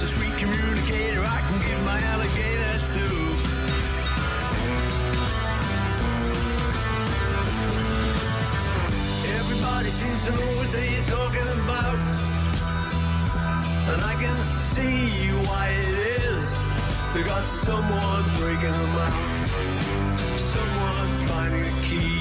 A 0.04 0.06
sweet 0.06 0.36
communicator. 0.36 1.20
I 1.20 1.40
can 1.46 1.58
give 1.66 1.82
my 1.84 1.98
alligator 2.12 2.76
to. 2.94 3.04
Everybody 9.38 9.90
seems 9.90 10.24
to 10.26 10.32
know 10.32 10.64
they're 10.74 11.04
talking 11.04 11.48
about. 11.62 11.98
And 13.92 14.00
I 14.02 14.14
can 14.22 14.36
see 14.72 15.30
why 15.48 15.68
it 15.68 15.88
is. 16.28 16.44
They 17.14 17.22
got 17.22 17.46
someone 17.46 18.24
breaking 18.40 18.76
them 18.80 18.96
out. 19.06 19.48
Someone 20.54 21.08
finding 21.28 21.66
a 21.72 21.76
key. 21.86 22.20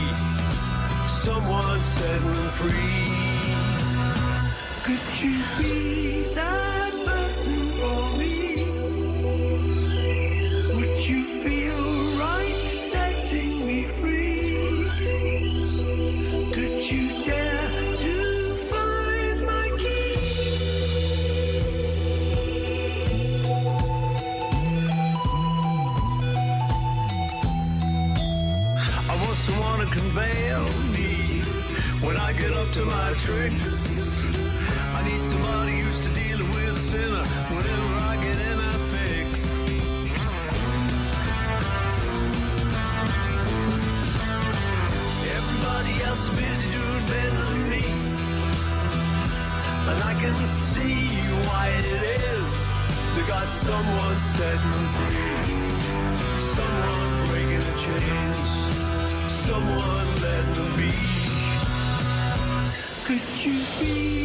Someone 1.26 1.82
setting 1.82 2.34
them 2.38 2.50
free. 2.60 3.04
Could 4.86 5.04
you 5.22 5.36
be 5.58 6.23
to 33.34 33.83
Could 63.44 63.52
you 63.52 63.66
be 63.82 64.23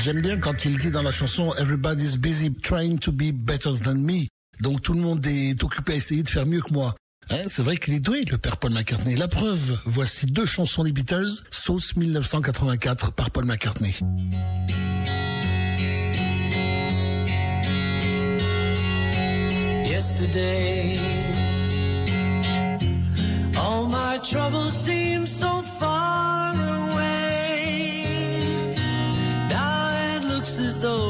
J'aime 0.00 0.20
bien 0.22 0.38
quand 0.38 0.64
il 0.64 0.78
dit 0.78 0.90
dans 0.90 1.02
la 1.02 1.10
chanson 1.10 1.54
Everybody's 1.56 2.16
busy 2.16 2.52
trying 2.52 2.98
to 2.98 3.12
be 3.12 3.32
better 3.32 3.78
than 3.84 3.96
me. 3.96 4.26
Donc 4.60 4.82
tout 4.82 4.94
le 4.94 5.00
monde 5.00 5.26
est 5.26 5.62
occupé 5.62 5.92
à 5.92 5.96
essayer 5.96 6.22
de 6.22 6.28
faire 6.28 6.46
mieux 6.46 6.62
que 6.62 6.72
moi. 6.72 6.94
Hein, 7.28 7.44
c'est 7.46 7.62
vrai 7.62 7.76
qu'il 7.76 7.94
est 7.94 8.00
doué, 8.00 8.24
le 8.24 8.38
père 8.38 8.56
Paul 8.56 8.72
McCartney. 8.72 9.14
La 9.14 9.28
preuve, 9.28 9.78
voici 9.84 10.26
deux 10.26 10.46
chansons 10.46 10.84
des 10.84 10.92
Beatles, 10.92 11.30
sauce 11.50 11.94
1984 11.96 13.12
par 13.12 13.30
Paul 13.30 13.44
McCartney. 13.44 13.94
yesterday. 20.00 20.98
All 23.56 23.86
my 23.86 24.18
troubles 24.18 24.72
seem 24.72 25.26
so 25.26 25.59
those 30.80 31.09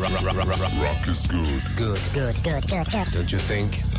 rock, 0.00 0.22
rock, 0.22 0.36
rock, 0.36 0.46
rock, 0.46 0.72
rock 0.80 1.08
is 1.08 1.26
good. 1.26 1.62
Good, 1.76 2.00
good, 2.14 2.42
good, 2.42 2.66
good, 2.68 2.90
good. 2.90 3.12
Don't 3.12 3.32
you 3.32 3.38
think? 3.38 3.89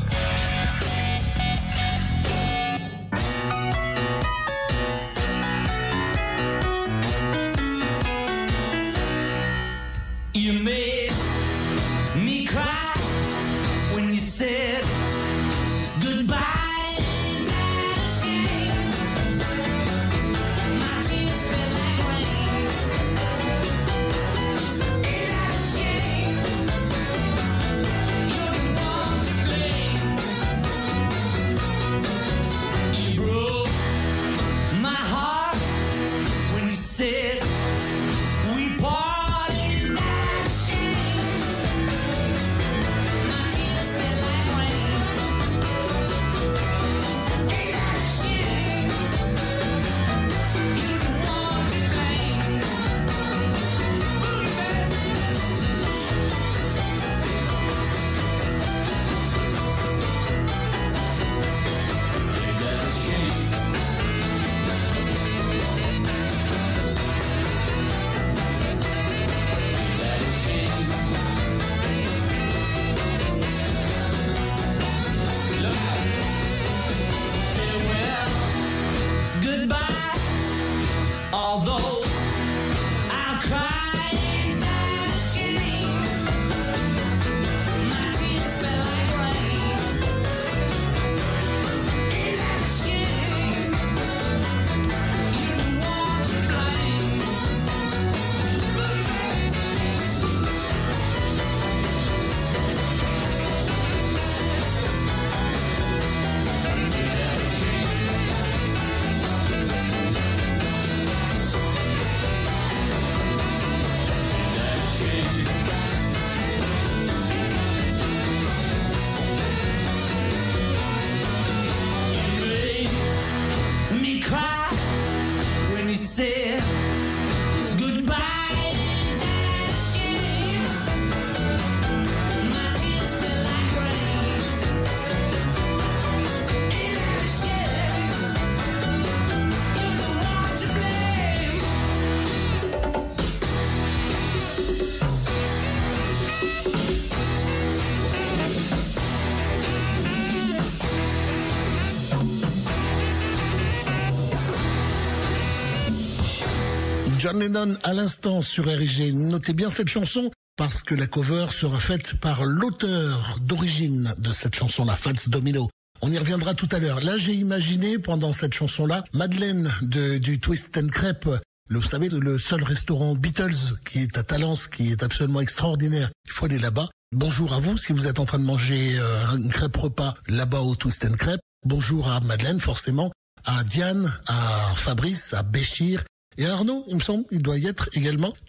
John 157.21 157.37
Lennon 157.39 157.77
à 157.83 157.93
l'instant 157.93 158.41
sur 158.41 158.65
RIG. 158.65 159.13
Notez 159.13 159.53
bien 159.53 159.69
cette 159.69 159.89
chanson 159.89 160.31
parce 160.57 160.81
que 160.81 160.95
la 160.95 161.05
cover 161.05 161.45
sera 161.51 161.79
faite 161.79 162.15
par 162.19 162.45
l'auteur 162.45 163.37
d'origine 163.41 164.15
de 164.17 164.33
cette 164.33 164.55
chanson-là, 164.55 164.95
Fats 164.95 165.27
Domino. 165.27 165.69
On 166.01 166.11
y 166.11 166.17
reviendra 166.17 166.55
tout 166.55 166.67
à 166.71 166.79
l'heure. 166.79 166.99
Là, 166.99 167.19
j'ai 167.19 167.35
imaginé 167.35 167.99
pendant 167.99 168.33
cette 168.33 168.55
chanson-là, 168.55 169.03
Madeleine 169.13 169.71
de, 169.83 170.17
du 170.17 170.39
Twist 170.39 170.75
and 170.79 170.87
Crepe, 170.87 171.29
vous 171.69 171.83
savez, 171.83 172.09
le 172.09 172.39
seul 172.39 172.63
restaurant 172.63 173.13
Beatles 173.13 173.77
qui 173.85 173.99
est 173.99 174.17
à 174.17 174.23
Talence, 174.23 174.67
qui 174.67 174.91
est 174.91 175.03
absolument 175.03 175.41
extraordinaire. 175.41 176.09
Il 176.25 176.31
faut 176.31 176.45
aller 176.45 176.57
là-bas. 176.57 176.89
Bonjour 177.11 177.53
à 177.53 177.59
vous 177.59 177.77
si 177.77 177.93
vous 177.93 178.07
êtes 178.07 178.17
en 178.17 178.25
train 178.25 178.39
de 178.39 178.45
manger 178.45 178.97
euh, 178.97 179.37
une 179.37 179.51
crêpe 179.51 179.77
repas 179.77 180.15
là-bas 180.27 180.61
au 180.61 180.75
Twist 180.75 181.05
and 181.05 181.17
Crepe. 181.17 181.41
Bonjour 181.67 182.09
à 182.09 182.19
Madeleine, 182.21 182.59
forcément, 182.59 183.11
à 183.45 183.63
Diane, 183.63 184.11
à 184.25 184.73
Fabrice, 184.75 185.35
à 185.35 185.43
Béchir, 185.43 186.03
et 186.37 186.45
Arnaud, 186.45 186.85
il 186.87 186.95
me 186.95 187.01
semble, 187.01 187.25
il 187.31 187.41
doit 187.41 187.57
y 187.57 187.67
être 187.67 187.89
également. 187.93 188.33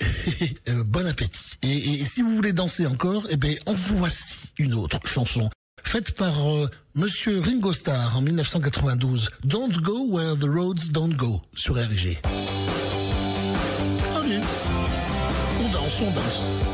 Euh, 0.68 0.84
bon 0.84 1.06
appétit. 1.06 1.42
Et, 1.62 2.04
si 2.04 2.22
vous 2.22 2.34
voulez 2.36 2.52
danser 2.52 2.86
encore, 2.86 3.26
eh 3.30 3.36
bien, 3.36 3.56
en 3.66 3.74
voici 3.74 4.36
une 4.58 4.74
autre 4.74 5.00
chanson 5.04 5.50
faite 5.82 6.12
par 6.12 6.48
euh, 6.48 6.68
Monsieur 6.94 7.40
Ringo 7.40 7.72
Starr 7.72 8.16
en 8.16 8.20
1992. 8.20 9.28
Don't 9.44 9.76
go 9.82 10.06
where 10.06 10.36
the 10.36 10.44
roads 10.44 10.88
don't 10.90 11.16
go 11.16 11.42
sur 11.54 11.74
RG. 11.74 12.20
Allez, 14.14 14.40
on 15.60 15.72
danse, 15.72 16.00
on 16.00 16.10
danse. 16.12 16.71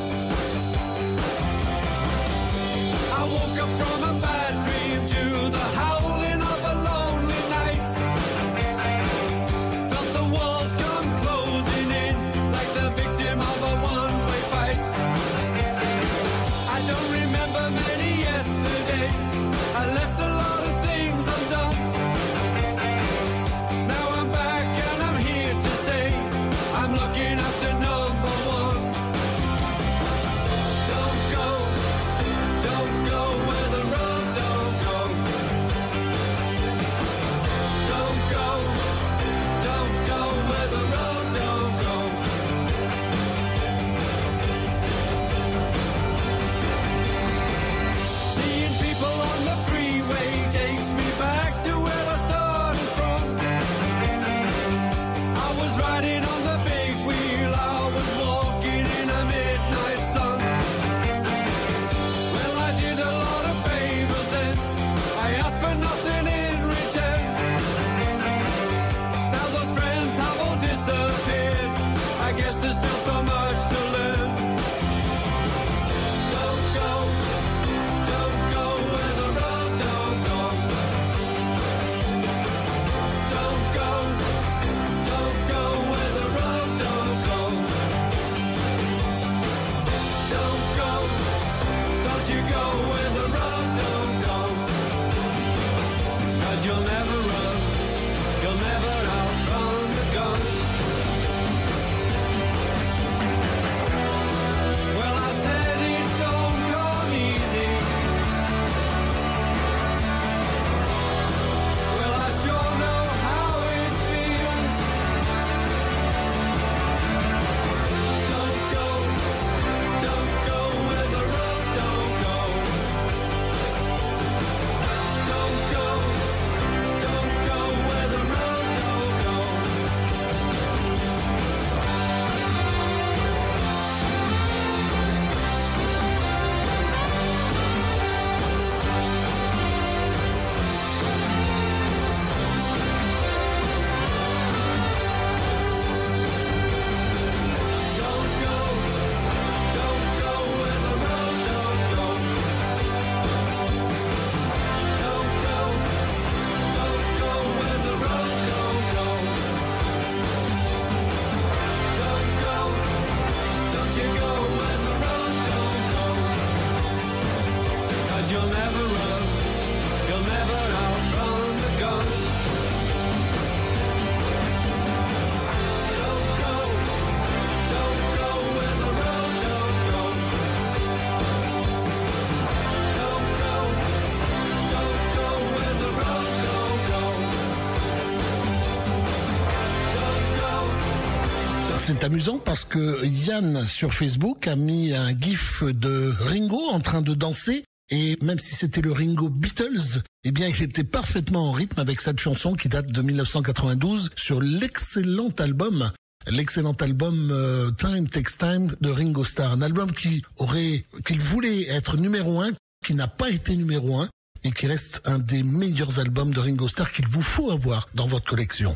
Amusant 192.09 192.39
parce 192.39 192.65
que 192.65 193.05
Yann 193.05 193.67
sur 193.67 193.93
Facebook 193.93 194.49
a 194.49 194.57
mis 194.57 194.95
un 194.95 195.11
gif 195.11 195.63
de 195.63 196.11
Ringo 196.19 196.59
en 196.71 196.81
train 196.81 197.03
de 197.03 197.13
danser 197.13 197.65
et 197.91 198.17
même 198.23 198.39
si 198.39 198.55
c'était 198.55 198.81
le 198.81 198.93
Ringo 198.93 199.29
Beatles, 199.29 200.01
eh 200.25 200.31
bien 200.31 200.49
il 200.49 200.63
était 200.63 200.85
parfaitement 200.85 201.51
en 201.51 201.53
rythme 201.53 201.79
avec 201.81 202.01
cette 202.01 202.19
chanson 202.19 202.55
qui 202.55 202.71
date 202.71 202.91
de 202.91 203.03
1992 203.03 204.09
sur 204.17 204.41
l'excellent 204.41 205.29
album 205.39 205.93
l'excellent 206.27 206.73
album 206.81 207.29
euh, 207.31 207.71
Time 207.73 208.09
Takes 208.09 208.39
Time 208.39 208.75
de 208.81 208.89
Ringo 208.89 209.25
Starr, 209.25 209.53
un 209.53 209.61
album 209.61 209.93
qui 209.93 210.23
aurait 210.39 210.87
qu'il 211.05 211.21
voulait 211.21 211.69
être 211.69 211.99
numéro 211.99 212.41
un, 212.41 212.53
qui 212.87 212.95
n'a 212.95 213.09
pas 213.09 213.29
été 213.29 213.55
numéro 213.55 214.01
un 214.01 214.09
et 214.45 214.53
qui 214.53 214.67
reste 214.67 215.03
un 215.05 215.19
des 215.19 215.43
meilleurs 215.43 215.99
albums 215.99 216.33
de 216.33 216.41
Ringo 216.41 216.69
Starr 216.69 216.91
qu'il 216.91 217.07
vous 217.07 217.23
faut 217.23 217.51
avoir 217.51 217.87
dans 217.95 218.07
votre 218.07 218.25
collection. 218.25 218.75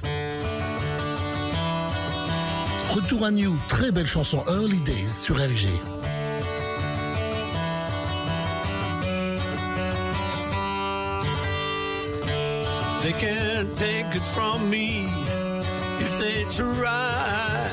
Retour 2.94 3.24
à 3.24 3.30
New, 3.30 3.56
très 3.68 3.90
belle 3.90 4.06
chanson 4.06 4.44
Early 4.46 4.78
Days 4.82 5.22
sur 5.22 5.36
RG. 5.36 5.66
They 13.02 13.12
can't 13.12 13.74
take 13.76 14.14
it 14.14 14.22
from 14.34 14.68
me 14.68 15.08
if 16.00 16.18
they 16.20 16.44
try. 16.52 17.70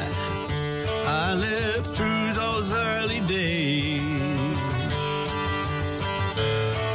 I 1.06 1.34
lived 1.34 1.88
through 1.96 2.34
those 2.34 2.72
early 2.72 3.20
days. 3.28 4.02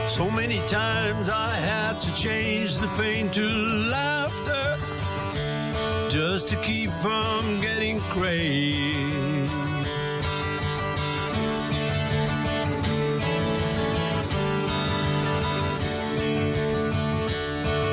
So 0.08 0.30
many 0.30 0.60
times 0.68 1.28
I 1.28 1.56
had 1.56 2.00
to 2.00 2.14
change 2.14 2.78
the 2.78 2.88
pain 2.96 3.28
to 3.32 3.83
just 6.14 6.48
to 6.48 6.54
keep 6.62 6.92
from 7.02 7.60
getting 7.60 7.98
crazed. 7.98 9.52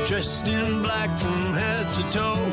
dressed 0.08 0.46
in 0.46 0.84
black 0.84 1.10
from 1.18 1.54
head 1.54 1.86
to 1.96 2.04
toe. 2.12 2.46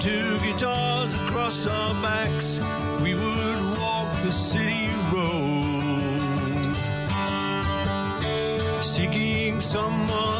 Two 0.00 0.38
guitars 0.40 1.14
across 1.22 1.66
our 1.66 1.94
backs, 2.02 2.60
we 3.02 3.14
would 3.14 3.78
walk 3.78 4.12
the 4.22 4.32
city 4.32 4.90
road. 5.14 6.76
Seeking 8.82 9.62
someone 9.62 10.35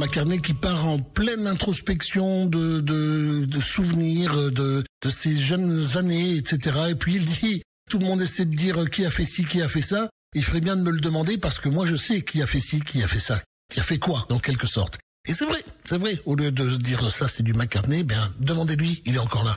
McCartney 0.00 0.40
qui 0.40 0.54
part 0.54 0.86
en 0.86 0.98
pleine 0.98 1.46
introspection 1.46 2.46
de, 2.46 3.46
souvenirs 3.60 4.34
de, 4.50 4.82
de 5.02 5.10
ses 5.10 5.38
jeunes 5.38 5.96
années, 5.96 6.36
etc. 6.36 6.76
Et 6.90 6.94
puis 6.94 7.16
il 7.16 7.24
dit, 7.26 7.62
tout 7.90 7.98
le 7.98 8.06
monde 8.06 8.22
essaie 8.22 8.46
de 8.46 8.56
dire 8.56 8.88
qui 8.90 9.04
a 9.04 9.10
fait 9.10 9.26
ci, 9.26 9.44
qui 9.44 9.60
a 9.60 9.68
fait 9.68 9.82
ça. 9.82 10.08
Il 10.34 10.44
ferait 10.44 10.60
bien 10.60 10.76
de 10.76 10.82
me 10.82 10.90
le 10.90 11.00
demander 11.00 11.36
parce 11.36 11.58
que 11.58 11.68
moi 11.68 11.84
je 11.84 11.96
sais 11.96 12.22
qui 12.22 12.40
a 12.40 12.46
fait 12.46 12.60
ci, 12.60 12.80
qui 12.80 13.02
a 13.02 13.08
fait 13.08 13.18
ça, 13.18 13.42
qui 13.72 13.80
a 13.80 13.82
fait 13.82 13.98
quoi, 13.98 14.26
en 14.30 14.38
quelque 14.38 14.66
sorte. 14.66 14.98
Et 15.28 15.34
c'est 15.34 15.44
vrai, 15.44 15.62
c'est 15.84 15.98
vrai. 15.98 16.20
Au 16.24 16.34
lieu 16.34 16.50
de 16.50 16.70
se 16.70 16.78
dire 16.78 17.10
ça 17.12 17.28
c'est 17.28 17.42
du 17.42 17.52
McCartney, 17.52 18.02
ben 18.02 18.32
demandez-lui, 18.38 19.02
il 19.04 19.16
est 19.16 19.18
encore 19.18 19.44
là. 19.44 19.56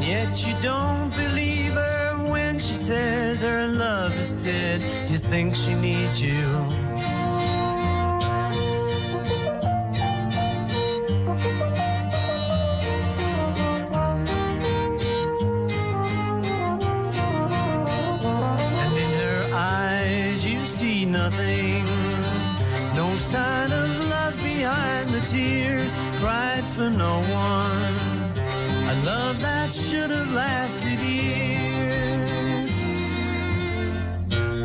and 0.00 0.08
yet 0.08 0.46
you 0.46 0.54
don't 0.62 1.10
believe 1.10 1.74
her 1.74 2.16
when 2.30 2.58
she 2.58 2.72
says 2.72 3.42
her 3.42 3.66
love 3.66 4.12
is 4.16 4.32
dead. 4.32 4.80
You 5.10 5.18
think 5.18 5.54
she 5.54 5.74
needs 5.74 6.22
you. 6.22 6.38
And 18.80 18.96
in 18.96 19.10
her 19.20 19.50
eyes 19.52 20.46
you 20.46 20.64
see 20.64 21.04
nothing. 21.04 21.84
No 22.94 23.14
sign 23.18 23.70
of 23.70 24.08
love 24.08 24.36
behind 24.38 25.10
the 25.10 25.20
tears, 25.26 25.92
cried 26.20 26.64
for 26.70 26.88
no 26.88 27.20
one. 27.20 27.79
That 29.70 29.76
should 29.76 30.10
have 30.10 30.32
lasted 30.32 30.98
years. 30.98 32.72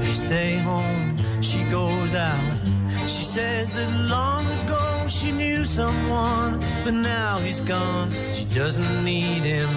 You 0.08 0.14
stay 0.16 0.58
home, 0.58 1.20
she 1.43 1.64
goes 1.66 2.16
out. 2.16 2.58
She 3.06 3.24
says 3.24 3.72
that 3.74 4.10
long 4.10 4.47
ago 4.47 5.06
she 5.08 5.32
knew 5.32 5.64
someone, 5.64 6.60
but 6.84 6.95
now 6.95 7.38
he's 7.38 7.62
gone. 7.62 8.16
She 8.34 8.45
doesn't 8.45 9.06
need 9.06 9.43
him. 9.43 9.70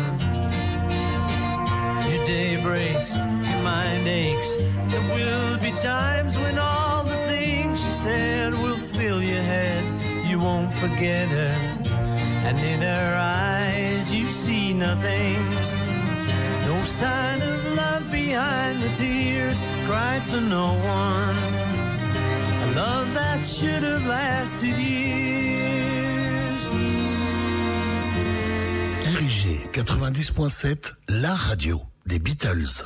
Your 2.08 2.24
day 2.24 2.56
breaks, 2.62 3.14
your 3.14 3.62
mind 3.62 4.08
aches. 4.08 4.56
There 4.88 5.06
will 5.14 5.58
be 5.58 5.72
times 5.72 6.38
when 6.38 6.58
all 6.58 7.04
the 7.04 7.18
things 7.26 7.82
she 7.82 7.90
said 7.90 8.54
will 8.54 8.78
fill 8.78 9.22
your 9.22 9.42
head. 9.42 9.84
You 10.26 10.38
won't 10.38 10.72
forget 10.72 11.28
her, 11.28 11.77
and 12.46 12.58
in 12.58 12.80
her 12.80 13.16
eyes 13.16 14.12
you 14.12 14.32
see 14.32 14.72
nothing. 14.72 15.38
No 16.66 16.82
sign 16.84 17.42
of 17.42 17.64
love 17.74 18.10
behind 18.10 18.82
the 18.82 18.90
tears, 18.94 19.60
cried 19.86 20.22
for 20.24 20.40
no 20.40 20.66
one. 21.04 21.36
A 22.64 22.72
love 22.74 23.14
that 23.14 23.46
should 23.46 23.82
have 23.82 24.06
lasted 24.06 24.76
years. 24.76 25.18
RIG 29.16 29.72
90.7, 29.72 30.92
la 31.08 31.34
radio 31.48 31.80
des 32.06 32.18
Beatles. 32.18 32.84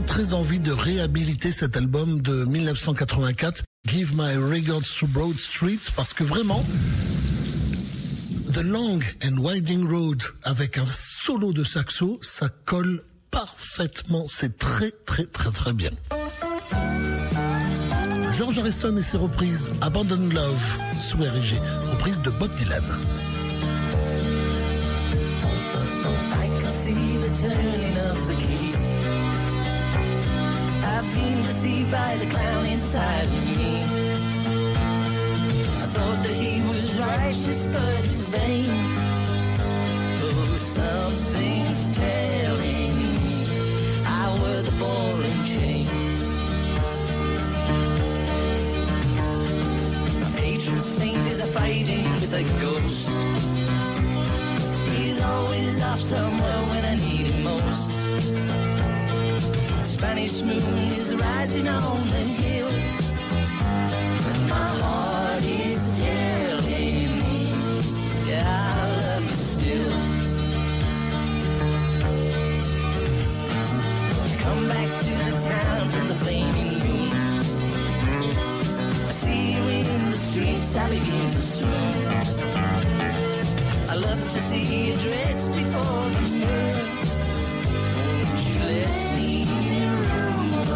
Vraiment 0.00 0.06
très 0.06 0.34
envie 0.34 0.60
de 0.60 0.72
réhabiliter 0.72 1.52
cet 1.52 1.76
album 1.76 2.20
de 2.20 2.44
1984, 2.44 3.64
Give 3.86 4.12
My 4.14 4.36
Regards 4.36 4.86
to 4.98 5.06
Broad 5.06 5.38
Street, 5.38 5.80
parce 5.96 6.12
que 6.12 6.24
vraiment, 6.24 6.64
The 8.52 8.62
Long 8.62 9.00
and 9.24 9.38
Winding 9.38 9.88
Road 9.88 10.22
avec 10.42 10.78
un 10.78 10.86
solo 10.86 11.52
de 11.52 11.64
saxo, 11.64 12.18
ça 12.22 12.48
colle 12.64 13.02
parfaitement. 13.30 14.26
C'est 14.28 14.58
très 14.58 14.90
très 14.90 15.26
très 15.26 15.50
très 15.50 15.72
bien. 15.72 15.90
George 18.36 18.58
Harrison 18.58 18.96
et 18.96 19.02
ses 19.02 19.16
reprises 19.16 19.70
Abandon 19.80 20.28
Love 20.32 20.62
sous 21.00 21.18
RG, 21.18 21.60
reprise 21.92 22.20
de 22.22 22.30
Bob 22.30 22.54
Dylan. 22.54 22.84
Been 31.20 31.42
deceived 31.42 31.90
by 31.90 32.16
the 32.16 32.26
clown 32.26 32.64
inside 32.64 33.26
of 33.26 33.56
me. 33.58 33.72
I 35.82 35.86
thought 35.94 36.22
that 36.22 36.36
he 36.44 36.62
was 36.62 36.98
righteous, 36.98 37.66
but 37.66 37.96
he's 38.04 38.28
vain. 38.28 38.70
Oh, 40.22 40.58
something's 40.78 41.96
telling 41.96 42.96
me 43.04 43.44
I 44.06 44.38
were 44.40 44.62
the 44.62 44.74
ball 44.82 45.14
and 45.28 45.46
chain. 45.52 45.86
My 50.20 50.30
patron 50.40 50.80
saint 50.82 51.26
is 51.26 51.40
a 51.40 51.46
fighting 51.58 52.10
with 52.14 52.32
a 52.32 52.44
ghost. 52.64 53.08
He's 54.88 55.20
always 55.20 55.82
off 55.82 56.00
somewhere 56.00 56.62
when 56.70 56.84
I 56.86 56.94
need 56.94 57.26
him 57.26 57.44
most. 57.44 58.79
Spanish 60.00 60.40
moon 60.40 60.78
is 60.96 61.14
rising 61.14 61.68
on 61.68 61.98
the 62.08 62.22
hill. 62.40 62.68
And 64.30 64.48
my 64.48 64.70
heart 64.80 65.44
is 65.44 66.00
telling 66.00 67.18
me, 67.18 67.52
yeah, 68.26 68.80
I 68.80 68.88
love 68.96 69.24
you 69.30 69.36
still. 69.36 69.92
Come 74.40 74.68
back 74.68 74.90
to 75.02 75.12
the 75.20 75.30
town 75.50 75.90
from 75.90 76.08
the 76.08 76.14
flaming 76.14 76.78
moon. 76.78 77.12
I 79.06 79.12
see 79.12 79.52
you 79.52 79.62
in 79.68 80.10
the 80.12 80.16
streets, 80.16 80.76
I 80.76 80.88
begin 80.88 81.28
to 81.28 81.42
swoon. 81.42 82.06
I 83.86 83.94
love 83.96 84.32
to 84.32 84.40
see 84.40 84.64
you 84.64 84.94
dressed 84.94 85.52
before 85.52 86.08
the 86.14 86.20
moon. 86.22 86.40
You 88.54 88.60
let 88.64 88.99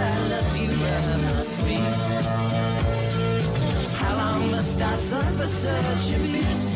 I 0.00 0.18
love 0.32 0.56
you, 0.56 0.70
free. 1.58 1.84
How 4.00 4.16
long 4.16 4.50
must 4.50 4.80
I 4.80 4.96
suffer 4.96 5.46
such 5.46 6.14
abuse? 6.16 6.70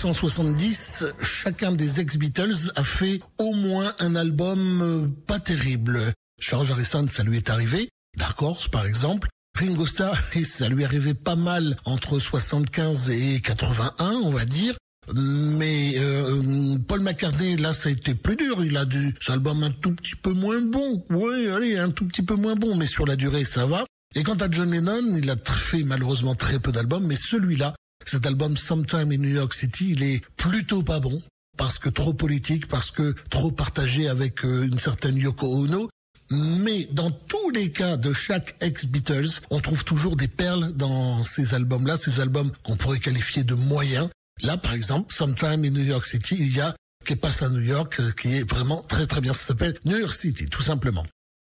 1970, 0.00 1.04
chacun 1.20 1.72
des 1.72 2.00
ex-Beatles 2.00 2.72
a 2.74 2.84
fait 2.84 3.20
au 3.36 3.52
moins 3.52 3.92
un 3.98 4.14
album 4.14 4.80
euh, 4.80 5.08
pas 5.26 5.38
terrible. 5.38 6.14
George 6.40 6.72
Harrison, 6.72 7.06
ça 7.06 7.22
lui 7.22 7.36
est 7.36 7.50
arrivé. 7.50 7.90
Dark 8.16 8.40
Horse, 8.40 8.66
par 8.66 8.86
exemple. 8.86 9.28
Ringo 9.58 9.86
Starr, 9.86 10.16
ça 10.44 10.68
lui 10.70 10.86
arrivait 10.86 11.12
pas 11.12 11.36
mal 11.36 11.76
entre 11.84 12.18
75 12.18 13.10
et 13.10 13.40
81, 13.40 14.12
on 14.24 14.32
va 14.32 14.46
dire. 14.46 14.74
Mais 15.14 15.92
euh, 15.98 16.78
Paul 16.88 17.00
McCartney, 17.00 17.58
là, 17.58 17.74
ça 17.74 17.90
a 17.90 17.92
été 17.92 18.14
plus 18.14 18.36
dur. 18.36 18.64
Il 18.64 18.78
a 18.78 18.86
du 18.86 19.14
cet 19.20 19.34
album 19.34 19.62
un 19.62 19.70
tout 19.70 19.94
petit 19.94 20.16
peu 20.16 20.32
moins 20.32 20.62
bon. 20.62 21.04
Oui, 21.10 21.46
allez, 21.48 21.76
un 21.76 21.90
tout 21.90 22.06
petit 22.06 22.22
peu 22.22 22.36
moins 22.36 22.54
bon, 22.54 22.74
mais 22.74 22.86
sur 22.86 23.04
la 23.04 23.16
durée, 23.16 23.44
ça 23.44 23.66
va. 23.66 23.84
Et 24.14 24.22
quant 24.22 24.36
à 24.36 24.50
John 24.50 24.70
Lennon, 24.70 25.14
il 25.14 25.28
a 25.28 25.36
fait 25.36 25.82
malheureusement 25.82 26.34
très 26.34 26.58
peu 26.58 26.72
d'albums, 26.72 27.06
mais 27.06 27.16
celui-là, 27.16 27.74
cet 28.04 28.26
album 28.26 28.56
Sometime 28.56 29.12
in 29.12 29.18
New 29.18 29.34
York 29.34 29.54
City, 29.54 29.90
il 29.90 30.02
est 30.02 30.22
plutôt 30.36 30.82
pas 30.82 31.00
bon 31.00 31.22
parce 31.56 31.78
que 31.78 31.88
trop 31.88 32.14
politique, 32.14 32.68
parce 32.68 32.90
que 32.90 33.14
trop 33.28 33.50
partagé 33.50 34.08
avec 34.08 34.44
euh, 34.44 34.66
une 34.66 34.78
certaine 34.78 35.16
Yoko 35.16 35.46
Ono. 35.46 35.90
Mais 36.30 36.86
dans 36.92 37.10
tous 37.10 37.50
les 37.50 37.72
cas 37.72 37.96
de 37.96 38.12
chaque 38.12 38.56
ex-Beatles, 38.60 39.40
on 39.50 39.60
trouve 39.60 39.84
toujours 39.84 40.16
des 40.16 40.28
perles 40.28 40.72
dans 40.72 41.24
ces 41.24 41.54
albums-là, 41.54 41.96
ces 41.96 42.20
albums 42.20 42.52
qu'on 42.62 42.76
pourrait 42.76 43.00
qualifier 43.00 43.42
de 43.42 43.54
moyens. 43.54 44.08
Là, 44.42 44.56
par 44.56 44.72
exemple, 44.72 45.12
Sometime 45.12 45.64
in 45.64 45.70
New 45.70 45.84
York 45.84 46.06
City, 46.06 46.36
il 46.38 46.56
y 46.56 46.60
a 46.60 46.74
qui 47.04 47.16
passe 47.16 47.42
à 47.42 47.48
New 47.48 47.60
York, 47.60 47.98
euh, 48.00 48.12
qui 48.12 48.36
est 48.36 48.48
vraiment 48.48 48.82
très 48.82 49.06
très 49.06 49.20
bien. 49.20 49.32
Ça 49.32 49.46
s'appelle 49.46 49.78
New 49.84 49.98
York 49.98 50.14
City, 50.14 50.46
tout 50.46 50.62
simplement. 50.62 51.04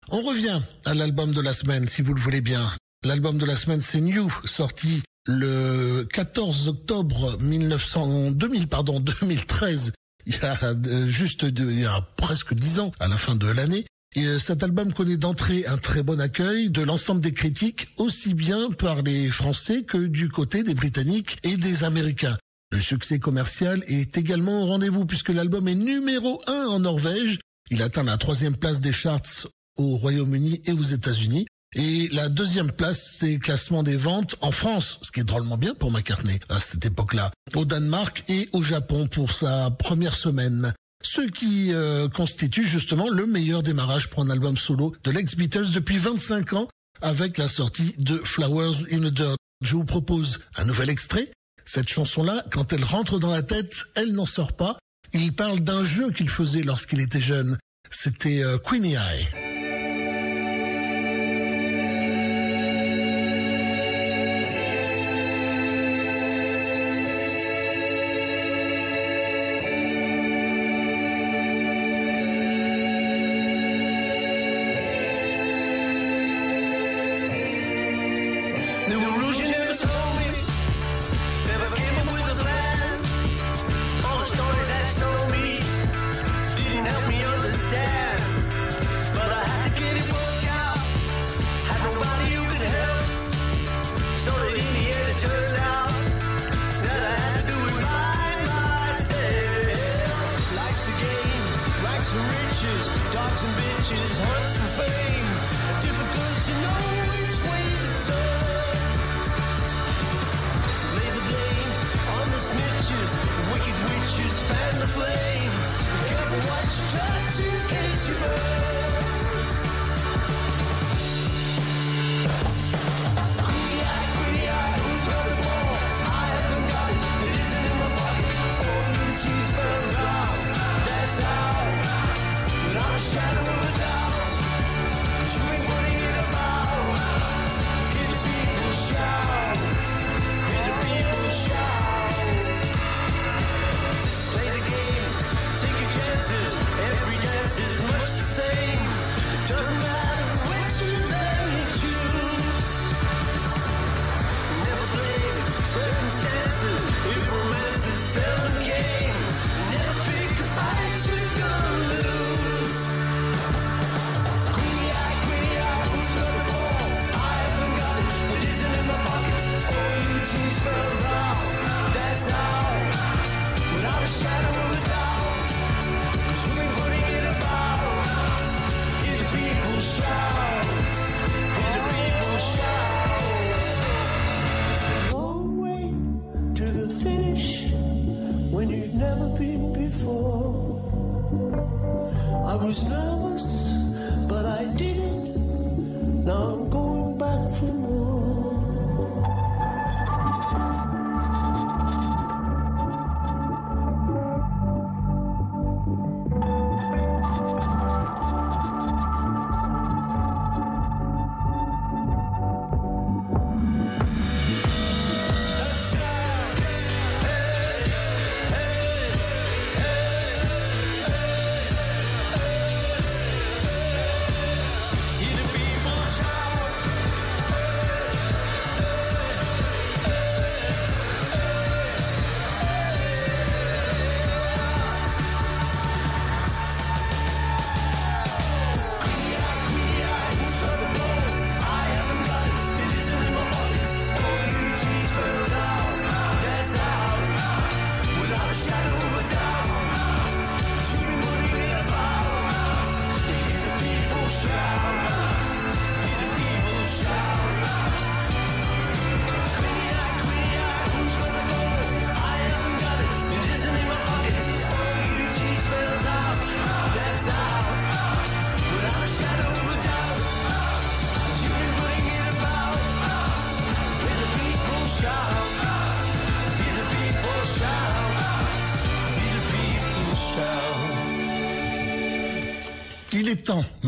On 0.08 0.22
revient 0.22 0.62
à 0.84 0.94
l'album 0.94 1.32
de 1.32 1.40
la 1.40 1.52
semaine, 1.52 1.88
si 1.88 2.02
vous 2.02 2.14
le 2.14 2.20
voulez 2.20 2.40
bien. 2.40 2.70
L'album 3.04 3.38
de 3.38 3.44
la 3.44 3.56
semaine, 3.56 3.80
c'est 3.80 4.00
New, 4.00 4.32
sorti 4.44 5.02
le 5.26 6.04
14 6.12 6.68
octobre 6.68 7.38
1900, 7.40 8.32
2000, 8.32 8.68
pardon, 8.68 9.00
2013. 9.00 9.92
Il 10.26 10.34
y 10.34 10.44
a 10.44 10.58
euh, 10.62 11.08
juste, 11.08 11.42
il 11.42 11.80
y 11.80 11.84
a 11.84 12.00
presque 12.16 12.54
dix 12.54 12.78
ans, 12.78 12.92
à 13.00 13.08
la 13.08 13.18
fin 13.18 13.34
de 13.34 13.46
l'année. 13.46 13.84
Euh, 14.16 14.38
cet 14.38 14.62
album 14.62 14.92
connaît 14.92 15.16
d'entrée 15.16 15.66
un 15.66 15.78
très 15.78 16.02
bon 16.02 16.20
accueil 16.20 16.70
de 16.70 16.82
l'ensemble 16.82 17.20
des 17.20 17.32
critiques, 17.32 17.88
aussi 17.96 18.34
bien 18.34 18.70
par 18.70 19.02
les 19.02 19.30
Français 19.30 19.84
que 19.84 20.06
du 20.06 20.28
côté 20.28 20.62
des 20.62 20.74
Britanniques 20.74 21.38
et 21.44 21.56
des 21.56 21.84
Américains. 21.84 22.38
Le 22.70 22.80
succès 22.80 23.18
commercial 23.18 23.82
est 23.86 24.16
également 24.16 24.62
au 24.62 24.66
rendez-vous 24.66 25.06
puisque 25.06 25.30
l'album 25.30 25.66
est 25.68 25.74
numéro 25.74 26.42
un 26.46 26.66
en 26.66 26.80
Norvège. 26.80 27.38
Il 27.70 27.82
atteint 27.82 28.02
la 28.02 28.18
troisième 28.18 28.56
place 28.56 28.80
des 28.80 28.92
charts 28.92 29.48
au 29.76 29.96
Royaume-Uni 29.96 30.62
et 30.66 30.72
aux 30.72 30.82
États-Unis. 30.82 31.46
Et 31.74 32.08
la 32.12 32.28
deuxième 32.28 32.70
place, 32.70 33.16
c'est 33.18 33.38
classement 33.38 33.82
des 33.82 33.96
ventes 33.96 34.36
en 34.42 34.52
France, 34.52 34.98
ce 35.02 35.10
qui 35.10 35.20
est 35.20 35.24
drôlement 35.24 35.56
bien 35.56 35.74
pour 35.74 35.90
McCartney 35.90 36.38
à 36.50 36.60
cette 36.60 36.84
époque-là, 36.84 37.32
au 37.54 37.64
Danemark 37.64 38.24
et 38.28 38.50
au 38.52 38.62
Japon 38.62 39.08
pour 39.08 39.32
sa 39.32 39.70
première 39.70 40.14
semaine. 40.14 40.74
Ce 41.02 41.22
qui 41.22 41.72
euh, 41.72 42.08
constitue 42.08 42.68
justement 42.68 43.08
le 43.08 43.26
meilleur 43.26 43.62
démarrage 43.62 44.08
pour 44.08 44.22
un 44.22 44.30
album 44.30 44.56
solo 44.56 44.94
de 45.02 45.10
l'ex-Beatles 45.10 45.72
depuis 45.72 45.98
25 45.98 46.52
ans 46.52 46.68
avec 47.00 47.38
la 47.38 47.48
sortie 47.48 47.94
de 47.98 48.18
Flowers 48.18 48.86
in 48.92 48.98
the 48.98 49.12
Dirt. 49.12 49.36
Je 49.62 49.74
vous 49.74 49.84
propose 49.84 50.40
un 50.56 50.64
nouvel 50.64 50.90
extrait. 50.90 51.32
Cette 51.64 51.88
chanson-là, 51.88 52.44
quand 52.50 52.72
elle 52.72 52.84
rentre 52.84 53.18
dans 53.18 53.30
la 53.30 53.42
tête, 53.42 53.84
elle 53.94 54.12
n'en 54.12 54.26
sort 54.26 54.52
pas. 54.52 54.78
Il 55.14 55.34
parle 55.34 55.60
d'un 55.60 55.84
jeu 55.84 56.10
qu'il 56.10 56.28
faisait 56.28 56.62
lorsqu'il 56.62 57.00
était 57.00 57.20
jeune. 57.20 57.58
C'était 57.90 58.42
euh, 58.42 58.58
Queenie 58.58 58.94
Eye. 58.94 59.41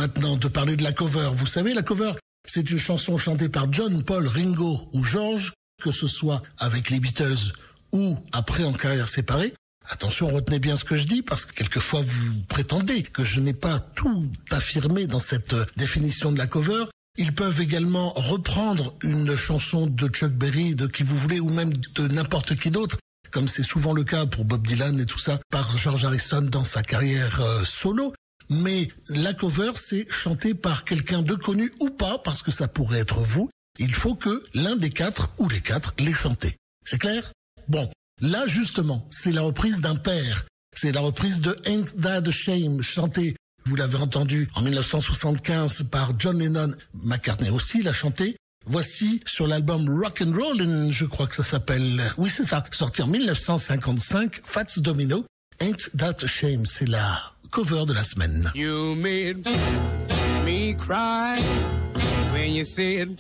Maintenant 0.05 0.37
de 0.37 0.49
parler 0.49 0.77
de 0.77 0.83
la 0.83 0.93
cover. 0.93 1.31
Vous 1.35 1.47
savez, 1.47 1.73
la 1.73 1.83
cover, 1.83 2.13
c'est 2.47 2.71
une 2.71 2.79
chanson 2.79 3.17
chantée 3.17 3.49
par 3.49 3.73
John, 3.73 4.05
Paul, 4.05 4.27
Ringo 4.27 4.91
ou 4.93 5.03
George, 5.03 5.55
que 5.83 5.93
ce 5.93 6.09
soit 6.09 6.43
avec 6.59 6.91
les 6.91 7.01
Beatles 7.01 7.55
ou 7.91 8.19
après 8.33 8.65
en 8.65 8.75
carrière 8.75 9.09
séparée. 9.09 9.55
Attention, 9.89 10.29
retenez 10.29 10.59
bien 10.59 10.77
ce 10.77 10.85
que 10.85 10.99
je 10.99 11.07
dis 11.07 11.23
parce 11.23 11.47
que 11.47 11.55
quelquefois 11.55 12.03
vous 12.03 12.43
prétendez 12.49 13.03
que 13.03 13.25
je 13.25 13.41
n'ai 13.41 13.55
pas 13.55 13.81
tout 13.81 14.31
affirmé 14.51 15.07
dans 15.07 15.21
cette 15.21 15.55
euh, 15.55 15.65
définition 15.79 16.33
de 16.33 16.39
la 16.39 16.47
cover. 16.47 16.85
Ils 17.17 17.35
peuvent 17.35 17.63
également 17.63 18.11
reprendre 18.11 18.95
une 19.03 19.37
chanson 19.37 19.87
de 19.87 20.09
Chuck 20.09 20.33
Berry, 20.33 20.75
de 20.75 20.87
qui 20.87 21.03
vous 21.03 21.17
voulez, 21.17 21.41
ou 21.41 21.49
même 21.49 21.73
de 21.73 22.09
n'importe 22.09 22.57
qui 22.57 22.71
d'autre, 22.71 22.99
comme 23.31 23.49
c'est 23.49 23.63
souvent 23.63 23.95
le 23.95 24.05
cas 24.05 24.27
pour 24.27 24.45
Bob 24.45 24.67
Dylan 24.67 25.01
et 25.01 25.07
tout 25.07 25.19
ça, 25.19 25.41
par 25.51 25.79
George 25.79 26.05
Harrison 26.05 26.43
dans 26.43 26.65
sa 26.65 26.83
carrière 26.83 27.41
euh, 27.41 27.65
solo. 27.65 28.13
Mais 28.49 28.89
la 29.09 29.33
cover, 29.35 29.73
c'est 29.77 30.07
chanté 30.11 30.55
par 30.55 30.85
quelqu'un 30.85 31.23
de 31.23 31.35
connu 31.35 31.73
ou 31.81 31.91
pas, 31.91 32.19
parce 32.19 32.43
que 32.43 32.51
ça 32.51 32.69
pourrait 32.69 33.01
être 33.01 33.21
vous. 33.21 33.51
Il 33.79 33.95
faut 33.95 34.15
que 34.15 34.45
l'un 34.55 34.77
des 34.77 34.91
quatre 34.91 35.31
ou 35.39 35.49
les 35.49 35.61
quatre 35.61 35.95
les 35.99 36.13
chanté. 36.13 36.57
C'est 36.85 36.99
clair? 36.99 37.33
Bon, 37.69 37.91
là 38.21 38.47
justement, 38.47 39.07
c'est 39.11 39.33
la 39.33 39.43
reprise 39.43 39.81
d'un 39.81 39.97
père. 39.97 40.45
C'est 40.77 40.93
la 40.93 41.01
reprise 41.01 41.41
de 41.41 41.57
Ain't 41.65 42.01
That 42.01 42.29
a 42.29 42.31
Shame, 42.31 42.83
chantée, 42.83 43.37
vous 43.67 43.77
l'avez 43.77 43.97
entendu, 43.97 44.51
en 44.55 44.61
1975 44.61 45.85
par 45.91 46.13
John 46.19 46.39
Lennon. 46.39 46.73
McCartney 46.93 47.49
aussi 47.49 47.83
l'a 47.83 47.95
chanté. 47.95 48.37
Voici 48.67 49.23
sur 49.27 49.47
l'album 49.47 49.89
Rock 49.89 50.23
and 50.23 50.33
Rollin', 50.33 50.93
je 50.93 51.07
crois 51.07 51.27
que 51.27 51.35
ça 51.35 51.45
s'appelle. 51.45 52.13
Oui, 52.19 52.31
c'est 52.31 52.45
ça, 52.45 52.63
sorti 52.73 53.03
en 53.03 53.07
1955, 53.07 54.43
Fats 54.45 54.79
Domino. 54.79 55.25
Ain't 55.61 55.91
That 55.97 56.25
a 56.25 56.27
Shame, 56.27 56.67
c'est 56.67 56.89
la 56.89 57.34
cover 57.55 57.87
de 57.87 57.95
la 57.95 58.03
semaine. 58.03 58.51
You 58.55 58.97
made 58.97 59.47
me 60.45 60.75
cry 60.75 61.41
when 62.33 62.53
you 62.53 62.65
said 62.65 63.17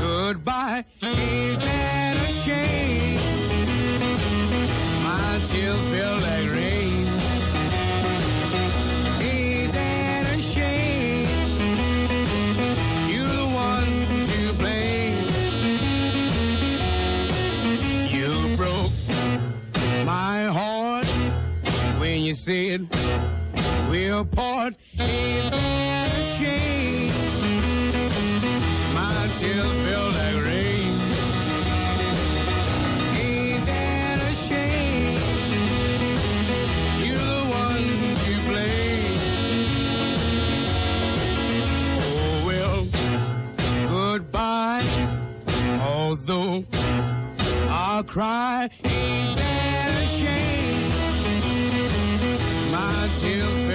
goodbye. 0.00 0.84
Ain't 1.02 1.60
that 1.60 2.16
a 2.16 2.32
shame? 2.42 3.20
My 5.04 5.38
tears 5.48 5.80
feel 5.92 6.27
you 22.28 22.34
said 22.34 22.86
we're. 23.88 24.24
Ain't 25.00 25.50
that 25.50 26.10
a 26.12 26.24
shame? 26.36 27.12
My 28.94 29.28
tears 29.38 29.72
feel 29.84 30.06
like 30.18 30.38
rain. 30.44 30.92
Ain't 33.16 33.64
that 33.64 34.18
a 34.20 34.34
shame? 34.46 35.04
You're 37.02 37.28
the 37.32 37.44
one 37.64 37.86
to 38.24 38.34
blame. 38.48 39.18
Oh 42.04 42.36
well, 42.48 42.80
goodbye. 43.88 44.88
Although 45.80 46.64
I'll 47.70 48.04
cry, 48.04 48.68
My 53.20 53.67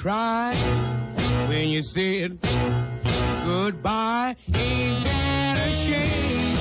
cry 0.00 0.54
when 1.46 1.68
you 1.68 1.82
said 1.82 2.38
goodbye. 3.44 4.34
Ain't 4.54 5.04
that 5.04 5.68
a 5.68 5.72
shame? 5.72 6.56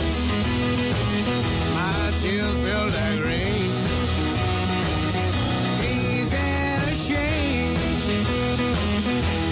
My 1.74 2.12
tears 2.20 2.56
feel 2.64 2.86
like 2.98 3.20
rain. 3.24 3.72
Ain't 5.88 6.30
that 6.32 6.84
a 6.84 6.96
shame? 7.08 7.78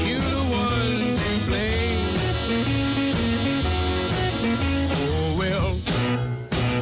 You're 0.05 0.31
the 0.35 0.43
one 0.51 0.99
to 1.23 1.31
blame. 1.47 2.15
Oh 4.99 5.27
well, 5.39 5.71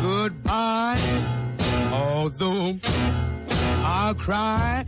goodbye. 0.01 0.99
Although 1.91 2.79
I'll 3.83 4.15
cry. 4.15 4.85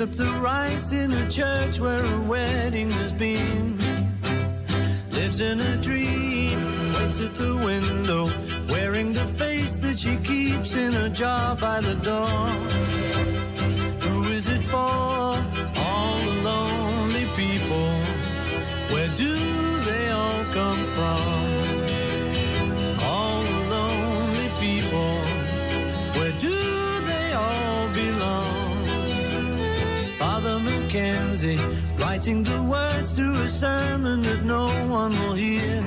Up 0.00 0.14
the 0.14 0.30
rice 0.40 0.92
in 0.92 1.12
a 1.12 1.28
church 1.28 1.80
where 1.80 2.04
a 2.04 2.20
wedding 2.20 2.90
has 2.90 3.12
been. 3.12 3.76
Lives 5.10 5.40
in 5.40 5.60
a 5.60 5.76
dream, 5.76 6.92
waits 6.92 7.20
at 7.20 7.34
the 7.34 7.56
window, 7.56 8.30
wearing 8.68 9.12
the 9.12 9.24
face 9.24 9.76
that 9.78 9.98
she 9.98 10.16
keeps 10.18 10.74
in 10.74 10.94
a 10.94 11.08
jar 11.08 11.56
by 11.56 11.80
the 11.80 11.94
door. 11.96 12.48
Who 14.06 14.22
is 14.24 14.48
it 14.48 14.62
for? 14.62 14.78
All 14.78 16.18
the 16.26 16.36
lonely 16.44 17.26
people. 17.34 18.02
Where 18.92 19.08
do 19.16 19.57
writing 32.28 32.42
the 32.44 32.62
words 32.62 33.12
to 33.14 33.22
a 33.42 33.48
sermon 33.48 34.20
that 34.22 34.44
no 34.44 34.66
one 34.86 35.12
will 35.12 35.32
hear. 35.32 35.80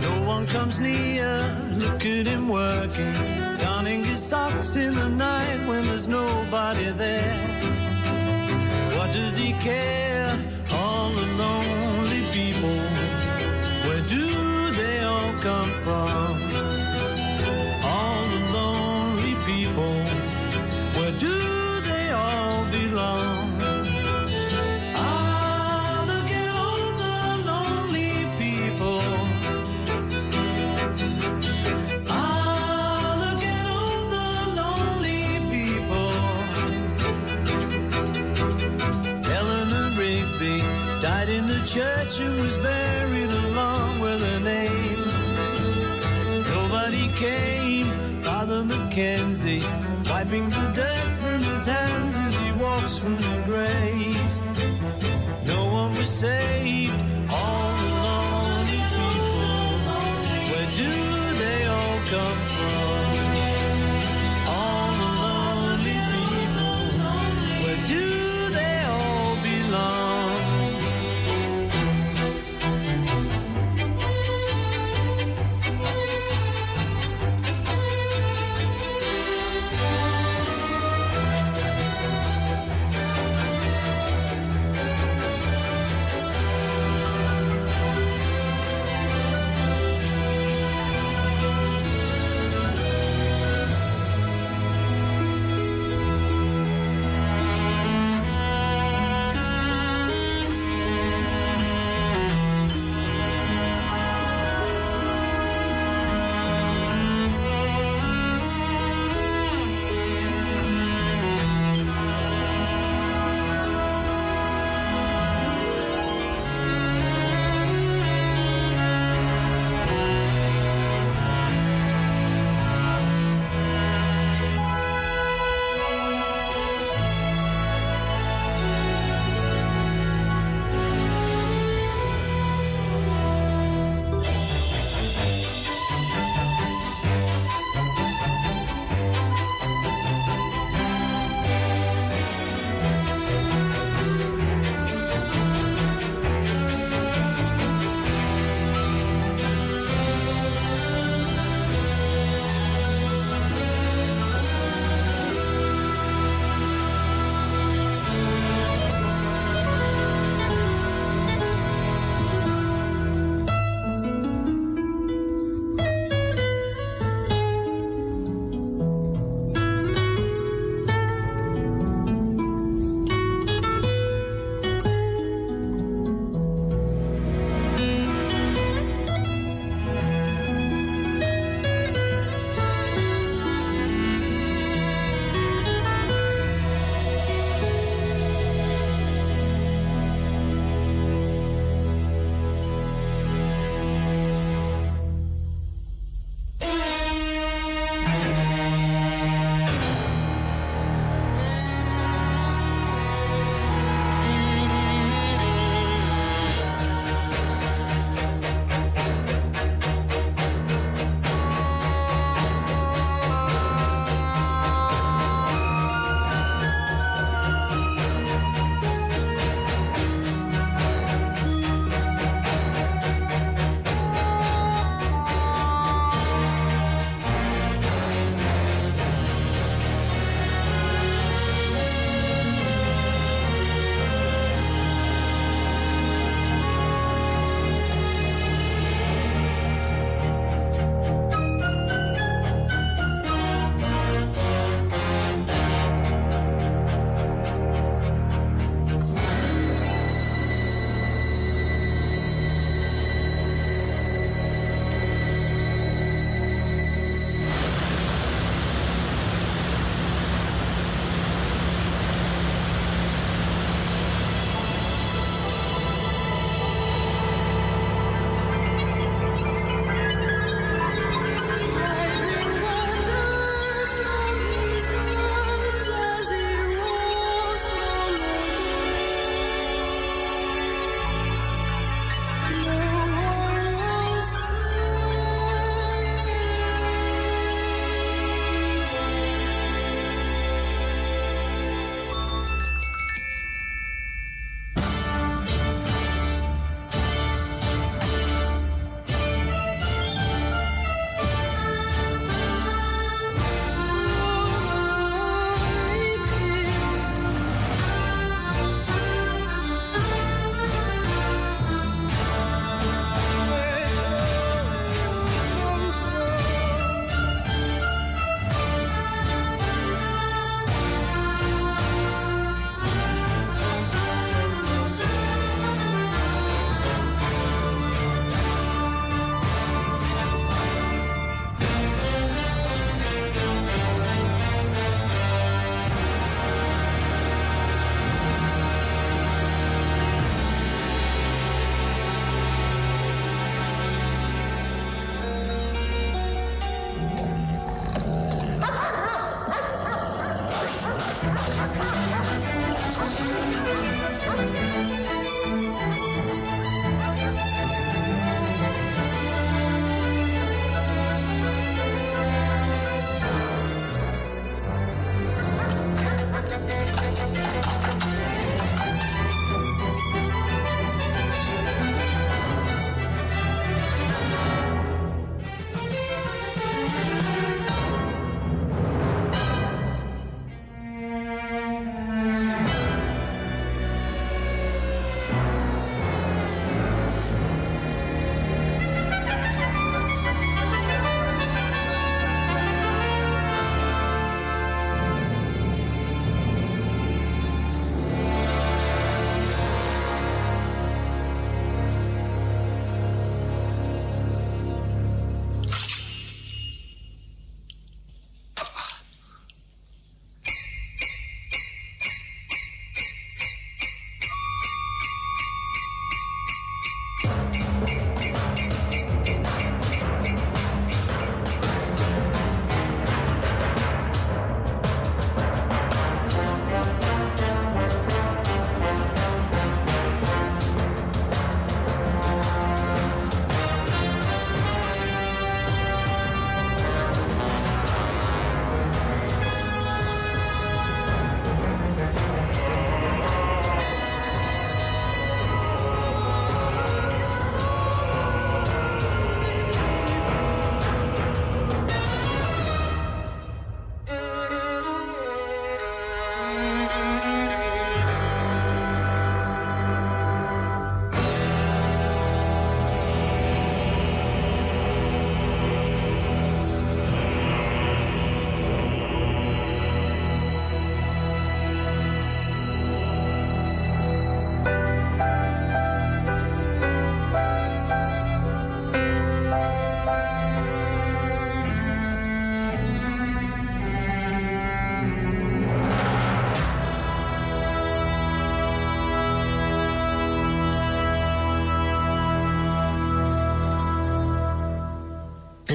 No 0.00 0.24
one 0.26 0.44
comes 0.46 0.80
near, 0.80 1.28
look 1.76 2.04
at 2.04 2.26
him 2.26 2.48
working, 2.48 3.14
darning 3.58 4.02
his 4.04 4.20
socks 4.20 4.74
in 4.74 4.96
the 4.96 5.08
night 5.08 5.68
when 5.68 5.86
there's 5.86 6.08
nobody 6.08 6.90
there. 6.90 7.38
What 8.96 9.12
does 9.12 9.36
he 9.36 9.52
care? 9.52 10.36
All 10.72 11.10
the 11.10 11.26
wiping 50.28 50.50
the 50.50 50.72
dirt 50.74 51.18
from 51.20 51.42
his 51.42 51.64
hands 51.64 52.14
as 52.14 52.34
he 52.34 52.52
walks 52.52 52.98
from 52.98 53.16
the 53.16 53.42
grave. 53.46 54.30
No 55.46 55.72
one 55.72 55.92
will 55.92 56.04
saved, 56.04 56.57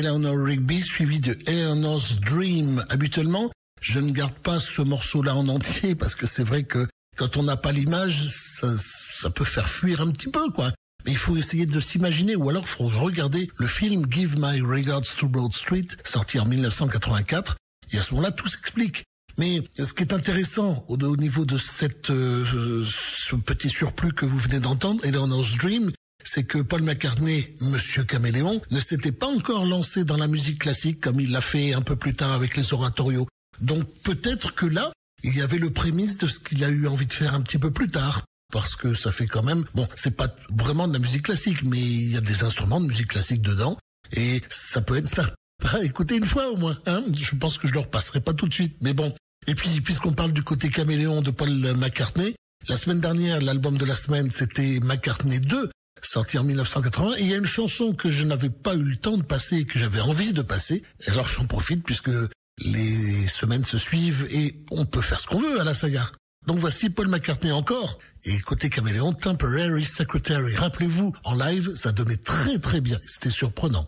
Eleanor 0.03 0.35
Rigby 0.37 0.81
suivi 0.81 1.21
de 1.21 1.37
Eleanor's 1.47 2.19
Dream. 2.19 2.85
Habituellement, 2.89 3.49
je 3.79 4.01
ne 4.01 4.11
garde 4.11 4.33
pas 4.33 4.59
ce 4.59 4.81
morceau-là 4.81 5.33
en 5.33 5.47
entier 5.47 5.95
parce 5.95 6.13
que 6.13 6.27
c'est 6.27 6.43
vrai 6.43 6.63
que 6.63 6.89
quand 7.15 7.37
on 7.37 7.43
n'a 7.43 7.55
pas 7.55 7.71
l'image, 7.71 8.21
ça, 8.29 9.29
peut 9.29 9.45
faire 9.45 9.69
fuir 9.69 10.01
un 10.01 10.11
petit 10.11 10.29
peu, 10.29 10.49
quoi. 10.49 10.73
Mais 11.05 11.13
il 11.13 11.17
faut 11.17 11.37
essayer 11.37 11.65
de 11.65 11.79
s'imaginer, 11.79 12.35
ou 12.35 12.49
alors 12.49 12.63
il 12.63 12.69
faut 12.69 12.89
regarder 12.89 13.49
le 13.57 13.67
film 13.67 14.05
Give 14.11 14.35
My 14.37 14.59
Regards 14.59 15.15
to 15.17 15.29
Broad 15.29 15.53
Street, 15.53 15.87
sorti 16.03 16.37
en 16.37 16.45
1984, 16.45 17.55
et 17.93 17.97
à 17.97 18.03
ce 18.03 18.11
moment-là, 18.11 18.31
tout 18.31 18.49
s'explique. 18.49 19.05
Mais 19.37 19.61
ce 19.77 19.93
qui 19.93 20.03
est 20.03 20.13
intéressant 20.13 20.83
au, 20.89 20.97
au 20.97 21.15
niveau 21.15 21.45
de 21.45 21.57
cette, 21.57 22.09
euh, 22.09 22.83
ce 22.85 23.35
petit 23.37 23.69
surplus 23.69 24.11
que 24.11 24.25
vous 24.25 24.37
venez 24.37 24.59
d'entendre, 24.59 25.05
Eleanor's 25.05 25.57
Dream, 25.57 25.91
c'est 26.23 26.43
que 26.43 26.59
Paul 26.59 26.81
McCartney, 26.81 27.55
Monsieur 27.61 28.03
Caméléon, 28.03 28.61
ne 28.71 28.79
s'était 28.79 29.11
pas 29.11 29.27
encore 29.27 29.65
lancé 29.65 30.05
dans 30.05 30.17
la 30.17 30.27
musique 30.27 30.59
classique 30.59 30.99
comme 30.99 31.19
il 31.19 31.31
l'a 31.31 31.41
fait 31.41 31.73
un 31.73 31.81
peu 31.81 31.95
plus 31.95 32.13
tard 32.13 32.31
avec 32.31 32.57
les 32.57 32.73
oratorios. 32.73 33.27
Donc 33.61 33.85
peut-être 34.03 34.55
que 34.55 34.65
là, 34.65 34.91
il 35.23 35.35
y 35.35 35.41
avait 35.41 35.57
le 35.57 35.71
prémisse 35.71 36.17
de 36.17 36.27
ce 36.27 36.39
qu'il 36.39 36.63
a 36.63 36.69
eu 36.69 36.87
envie 36.87 37.07
de 37.07 37.13
faire 37.13 37.33
un 37.33 37.41
petit 37.41 37.57
peu 37.57 37.71
plus 37.71 37.89
tard. 37.89 38.23
Parce 38.51 38.75
que 38.75 38.93
ça 38.93 39.11
fait 39.11 39.25
quand 39.25 39.41
même, 39.41 39.65
bon, 39.73 39.87
c'est 39.95 40.15
pas 40.15 40.27
vraiment 40.55 40.87
de 40.87 40.93
la 40.93 40.99
musique 40.99 41.23
classique, 41.23 41.63
mais 41.63 41.79
il 41.79 42.11
y 42.11 42.17
a 42.17 42.21
des 42.21 42.43
instruments 42.43 42.79
de 42.79 42.85
musique 42.85 43.07
classique 43.07 43.41
dedans, 43.41 43.79
et 44.11 44.43
ça 44.49 44.81
peut 44.81 44.95
être 44.95 45.07
ça. 45.07 45.33
Bah, 45.63 45.83
écoutez 45.83 46.17
une 46.17 46.25
fois 46.25 46.51
au 46.51 46.57
moins, 46.57 46.77
hein. 46.85 47.03
Je 47.19 47.35
pense 47.35 47.57
que 47.57 47.67
je 47.67 47.73
le 47.73 47.79
repasserai 47.79 48.21
pas 48.21 48.35
tout 48.35 48.47
de 48.47 48.53
suite, 48.53 48.75
mais 48.81 48.93
bon. 48.93 49.11
Et 49.47 49.55
puis, 49.55 49.81
puisqu'on 49.81 50.13
parle 50.13 50.33
du 50.33 50.43
côté 50.43 50.69
caméléon 50.69 51.23
de 51.23 51.31
Paul 51.31 51.49
McCartney, 51.49 52.35
la 52.69 52.77
semaine 52.77 52.99
dernière, 52.99 53.41
l'album 53.41 53.75
de 53.77 53.85
la 53.85 53.95
semaine, 53.95 54.29
c'était 54.29 54.79
McCartney 54.83 55.39
2, 55.39 55.71
sorti 56.05 56.37
en 56.37 56.43
1980. 56.43 57.15
Et 57.17 57.21
il 57.21 57.27
y 57.27 57.33
a 57.33 57.37
une 57.37 57.45
chanson 57.45 57.93
que 57.93 58.11
je 58.11 58.23
n'avais 58.23 58.49
pas 58.49 58.75
eu 58.75 58.83
le 58.83 58.95
temps 58.95 59.17
de 59.17 59.23
passer, 59.23 59.65
que 59.65 59.79
j'avais 59.79 60.01
envie 60.01 60.33
de 60.33 60.41
passer. 60.41 60.83
Et 61.05 61.09
alors 61.09 61.27
j'en 61.27 61.45
profite 61.45 61.83
puisque 61.83 62.11
les 62.59 63.27
semaines 63.27 63.63
se 63.63 63.77
suivent 63.77 64.27
et 64.29 64.63
on 64.71 64.85
peut 64.85 65.01
faire 65.01 65.19
ce 65.19 65.27
qu'on 65.27 65.41
veut 65.41 65.59
à 65.59 65.63
la 65.63 65.73
saga. 65.73 66.11
Donc 66.45 66.59
voici 66.59 66.89
Paul 66.89 67.07
McCartney 67.07 67.51
encore. 67.51 67.99
Et 68.25 68.39
côté 68.39 68.69
caméléon, 68.69 69.13
Temporary 69.13 69.85
Secretary. 69.85 70.55
Rappelez-vous, 70.55 71.13
en 71.23 71.35
live, 71.35 71.75
ça 71.75 71.91
donnait 71.91 72.17
très 72.17 72.59
très 72.59 72.81
bien. 72.81 72.99
C'était 73.05 73.29
surprenant. 73.29 73.85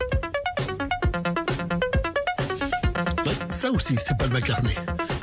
Ça 3.49 3.71
aussi, 3.71 3.95
c'est 3.97 4.17
Paul 4.17 4.29
McCartney. 4.29 4.75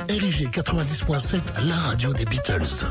RIG 0.09 0.49
90.7, 0.49 1.65
la 1.67 1.75
radio 1.75 2.13
des 2.13 2.25
Beatles. 2.25 2.85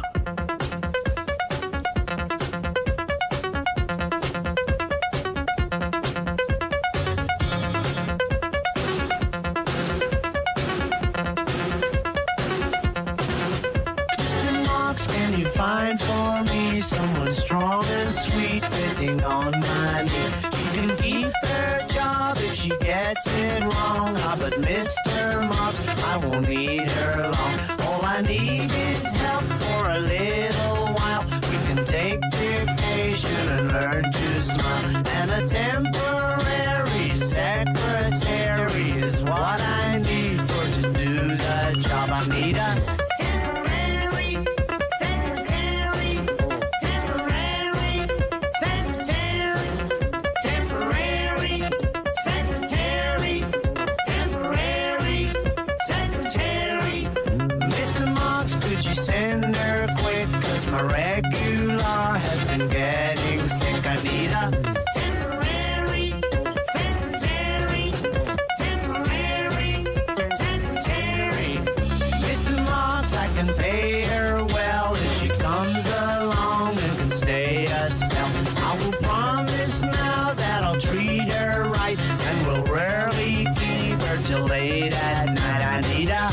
I 78.72 78.74
will 78.76 78.92
promise 78.92 79.82
now 79.82 80.32
that 80.32 80.64
I'll 80.64 80.80
treat 80.80 81.28
her 81.28 81.64
right 81.72 82.00
and 82.00 82.46
will 82.46 82.64
rarely 82.72 83.46
keep 83.56 84.00
her 84.00 84.22
till 84.24 84.46
late 84.46 84.94
at 84.94 85.26
night. 85.26 85.62
I 85.62 85.80
need 85.92 86.08
a 86.08 86.32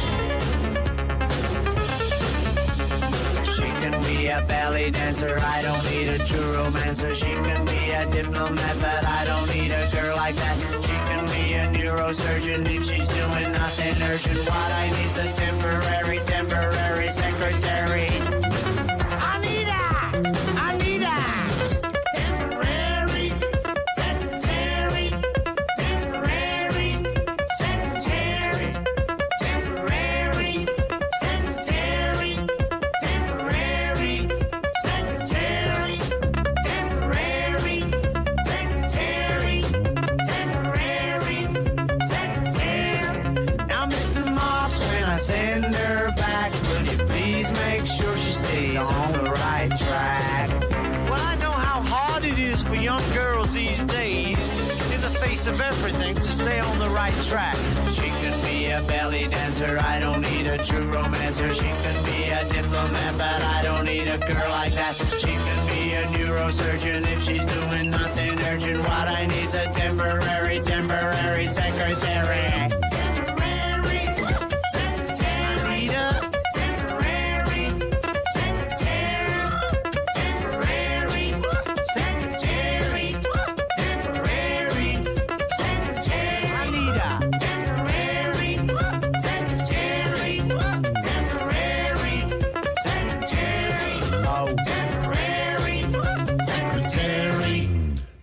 She 3.51 3.67
can 3.81 4.01
be 4.03 4.27
a 4.27 4.41
belly 4.47 4.89
dancer, 4.89 5.37
I 5.37 5.61
don't 5.61 5.83
need 5.91 6.07
a 6.07 6.19
true 6.19 6.53
romancer. 6.53 7.13
She 7.13 7.25
can 7.25 7.65
be 7.65 7.91
a 7.91 8.09
diplomat, 8.09 8.79
but 8.79 9.03
I 9.05 9.25
don't 9.25 9.49
need 9.53 9.71
a 9.71 9.89
girl 9.91 10.15
like 10.15 10.37
that. 10.37 10.57
She 10.85 10.95
can 11.11 11.25
be 11.25 11.55
a 11.55 11.67
neurosurgeon 11.67 12.65
if 12.73 12.85
she's 12.85 13.09
doing 13.09 13.51
nothing 13.51 14.01
urgent. 14.01 14.39
What 14.39 14.71
I 14.71 14.89
need's 14.91 15.17
a 15.17 15.33
temporary, 15.33 16.19
temporary 16.19 17.11
secretary. 17.11 18.28
A 60.49 60.63
true 60.63 60.91
romancer. 60.91 61.53
She 61.53 61.69
could 61.83 62.05
be 62.05 62.29
a 62.29 62.43
diplomat, 62.51 63.17
but 63.17 63.41
I 63.41 63.61
don't 63.61 63.85
need 63.85 64.07
a 64.07 64.17
girl 64.17 64.49
like 64.49 64.73
that. 64.73 64.95
She 64.95 65.33
could 65.45 65.63
be 65.67 65.93
a 65.93 66.03
neurosurgeon 66.13 67.07
if 67.07 67.21
she's 67.23 67.45
doing 67.45 67.91
nothing 67.91 68.39
urgent. 68.39 68.79
What 68.79 69.07
I 69.07 69.25
need's 69.27 69.53
a 69.53 69.69
temporary, 69.71 70.59
temporary 70.61 71.47
secretary. 71.47 72.78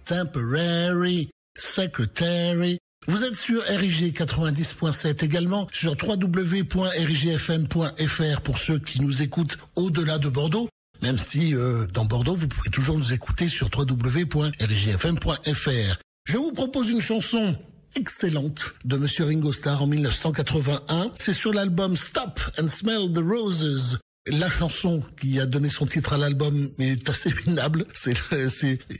Temporary 0.07 1.31
Secretary. 1.57 2.79
Vous 3.09 3.25
êtes 3.25 3.37
sur 3.37 3.63
RIG 3.63 4.17
90.7 4.17 5.25
également 5.25 5.69
sur 5.73 5.97
www.rigfm.fr 6.01 8.41
pour 8.41 8.59
ceux 8.59 8.79
qui 8.79 9.03
nous 9.03 9.23
écoutent 9.23 9.59
au-delà 9.75 10.19
de 10.19 10.29
Bordeaux. 10.29 10.69
Même 11.03 11.19
si 11.19 11.55
euh, 11.55 11.87
dans 11.93 12.05
Bordeaux, 12.05 12.35
vous 12.35 12.49
pouvez 12.49 12.71
toujours 12.71 12.99
nous 12.99 13.13
écouter 13.13 13.49
sur 13.49 13.69
www.rigfm.fr. 13.77 16.01
Je 16.25 16.37
vous 16.37 16.53
propose 16.53 16.89
une 16.89 17.01
chanson 17.01 17.57
excellente 17.97 18.75
de 18.85 18.97
Monsieur 18.97 19.25
Ringo 19.25 19.53
Starr 19.53 19.83
en 19.83 19.87
1981. 19.87 21.13
C'est 21.19 21.33
sur 21.33 21.53
l'album 21.53 21.97
Stop 21.97 22.41
and 22.59 22.69
Smell 22.69 23.13
the 23.13 23.19
Roses. 23.19 23.99
La 24.29 24.51
chanson 24.51 25.05
qui 25.21 25.39
a 25.39 25.47
donné 25.47 25.69
son 25.69 25.87
titre 25.87 26.13
à 26.13 26.19
l'album 26.19 26.69
est 26.79 27.09
assez 27.09 27.33
minable. 27.47 27.87
C'est 27.95 28.17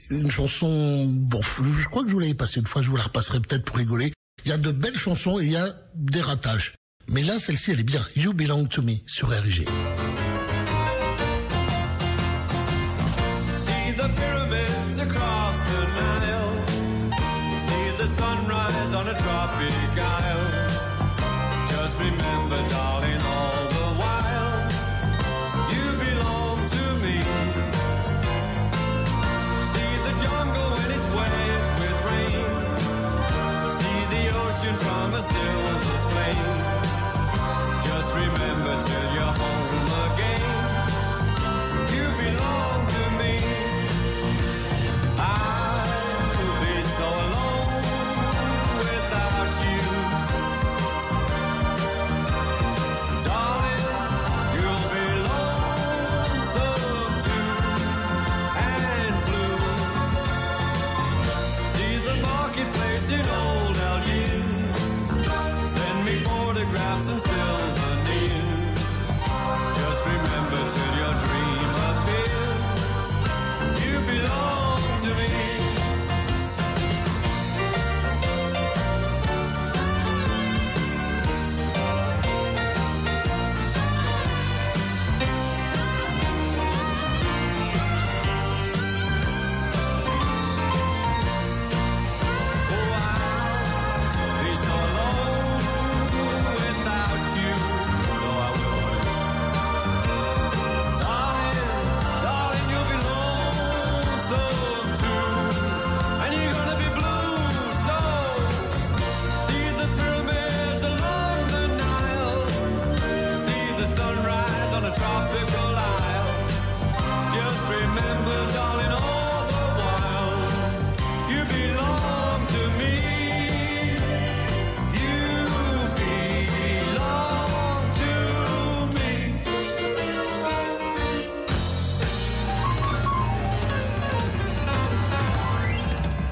une 0.09 0.31
chanson. 0.31 1.05
Bon, 1.05 1.41
je 1.41 1.87
crois 1.89 2.03
que 2.03 2.09
je 2.09 2.13
vous 2.13 2.19
l'avais 2.19 2.33
passée 2.33 2.61
une 2.61 2.67
fois. 2.67 2.81
Je 2.81 2.89
vous 2.89 2.95
la 2.95 3.03
repasserai 3.03 3.41
peut-être 3.41 3.65
pour 3.65 3.75
rigoler. 3.75 4.13
Il 4.45 4.49
y 4.49 4.53
a 4.53 4.57
de 4.57 4.71
belles 4.71 4.97
chansons 4.97 5.39
et 5.39 5.45
il 5.45 5.51
y 5.51 5.57
a 5.57 5.75
des 5.95 6.21
ratages. 6.21 6.75
Mais 7.09 7.23
là, 7.23 7.39
celle-ci, 7.39 7.71
elle 7.71 7.81
est 7.81 7.83
bien. 7.83 8.05
You 8.15 8.33
Belong 8.33 8.67
to 8.67 8.81
Me 8.81 8.95
sur 9.05 9.29
RG. 9.29 9.65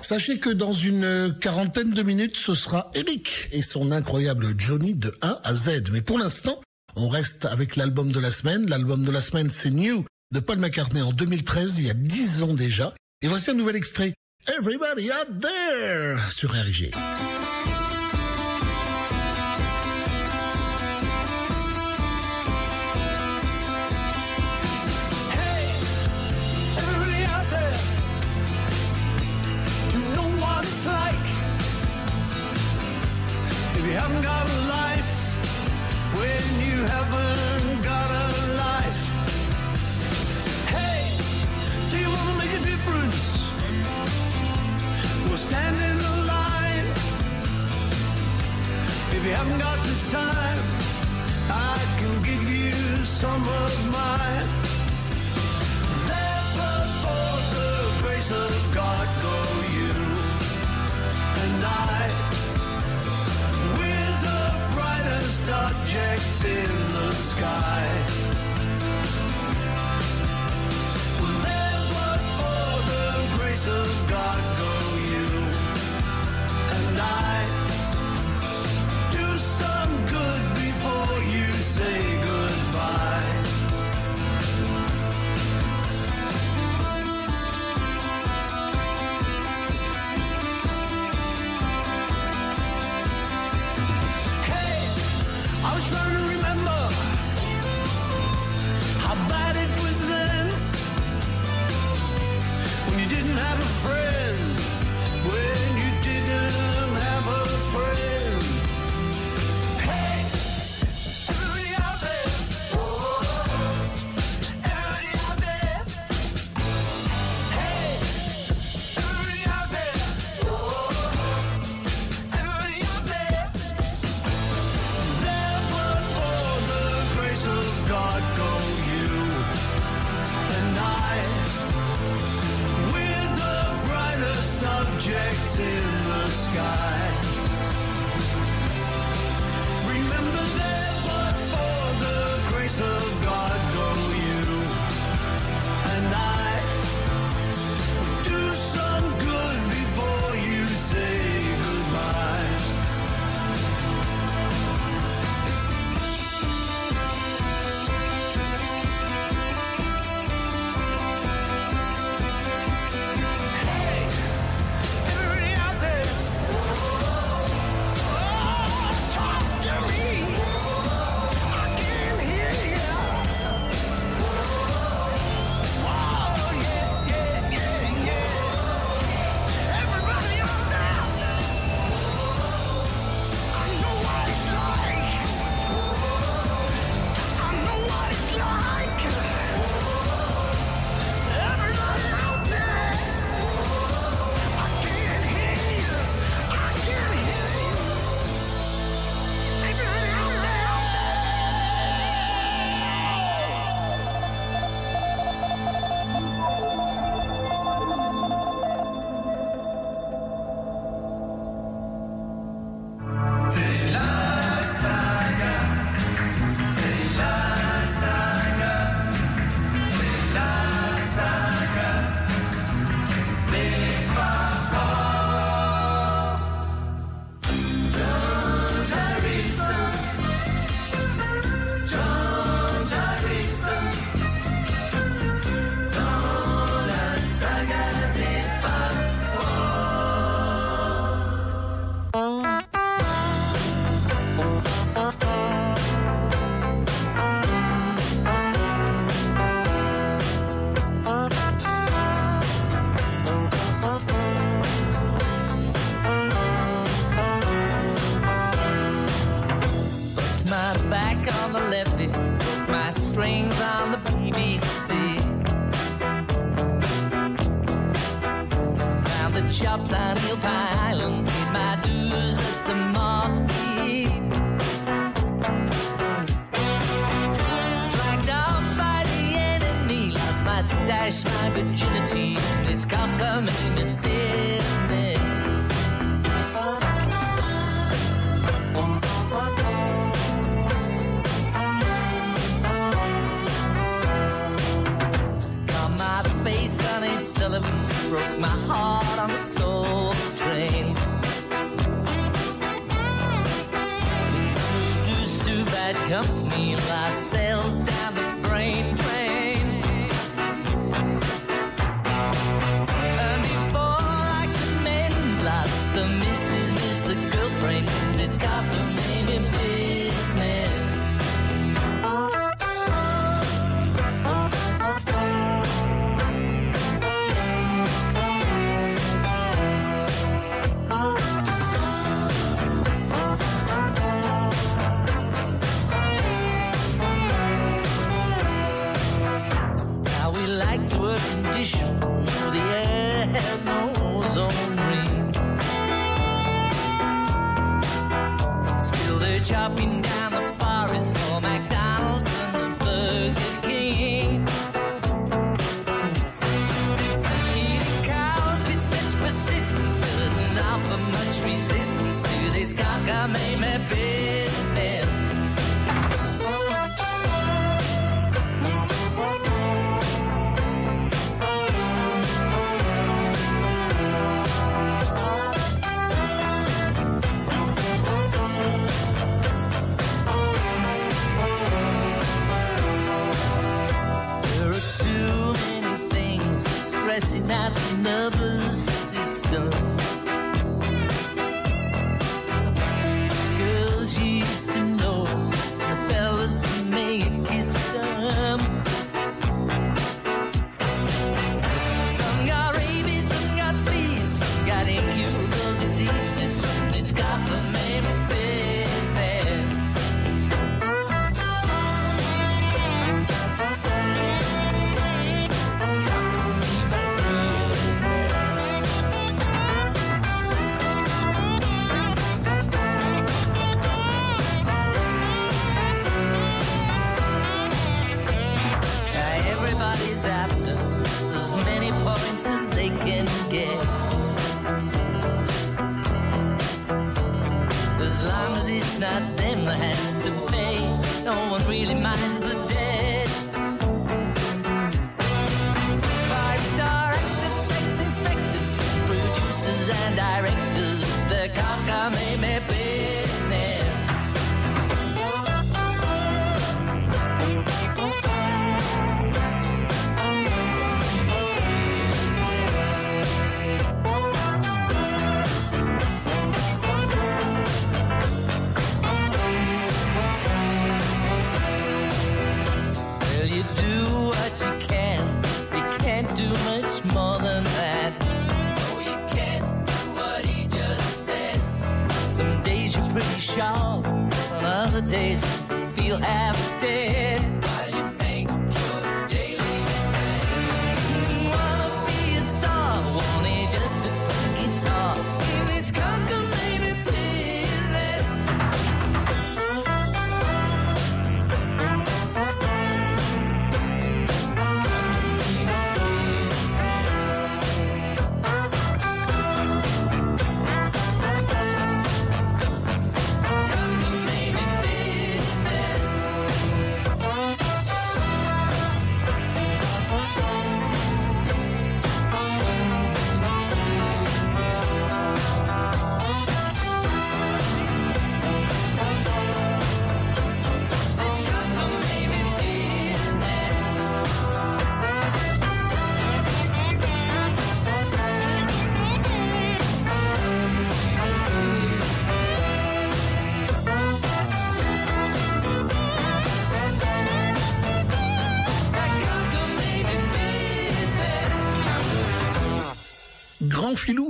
Sachez 0.06 0.38
que 0.38 0.52
dans 0.52 0.72
une 0.72 1.36
quarantaine 1.42 1.90
de 1.90 2.04
minutes, 2.04 2.38
ce 2.38 2.54
sera 2.54 2.92
Eric 2.94 3.50
et 3.52 3.64
son 3.64 3.92
incroyable 3.92 4.54
Johnny 4.56 4.94
de 4.94 5.12
A 5.22 5.42
à 5.44 5.56
Z. 5.56 5.90
Mais 5.92 6.04
pour 6.04 6.20
l'instant, 6.20 6.62
on 6.96 7.10
reste 7.10 7.46
avec 7.46 7.76
l'album 7.76 8.12
de 8.12 8.20
la 8.20 8.30
semaine. 8.30 8.70
L'album 8.70 9.04
de 9.04 9.10
la 9.10 9.20
semaine, 9.20 9.50
c'est 9.50 9.72
New 9.72 10.06
de 10.32 10.40
Paul 10.40 10.60
McCartney 10.60 11.02
en 11.02 11.12
2013, 11.12 11.80
il 11.80 11.88
y 11.88 11.90
a 11.90 11.96
10 11.96 12.44
ans 12.44 12.54
déjà. 12.54 12.94
Et 13.24 13.28
voici 13.28 13.50
un 13.50 13.56
nouvel 13.56 13.78
extrait. 13.78 14.14
Everybody 14.48 15.10
out 15.10 15.40
there 15.42 16.20
sur 16.30 16.52
RG. 16.52 16.92
haven't 34.02 34.22
got 34.24 34.46
a 34.46 34.60
life 34.68 35.10
when 36.20 36.44
you 36.68 36.84
haven't 36.84 37.82
got 37.82 38.10
a 38.12 38.28
life. 38.66 39.02
Hey, 40.68 41.02
do 41.92 41.98
you 42.04 42.10
want 42.10 42.28
to 42.32 42.36
make 42.44 42.54
a 42.60 42.64
difference? 42.72 43.48
We'll 45.28 45.38
stand 45.38 45.78
in 45.78 45.98
the 45.98 46.16
line. 46.34 46.88
If 49.16 49.22
you 49.24 49.32
haven't 49.32 49.60
got 49.60 49.80
the 49.86 49.96
time, 50.12 50.60
I 51.50 51.78
can 52.00 52.22
give 52.22 52.44
you 52.50 53.06
some 53.06 53.44
of 53.48 53.92
mine. 53.92 54.55
objects 65.96 66.44
in 66.44 66.64
the 66.64 67.14
sky. 67.14 68.05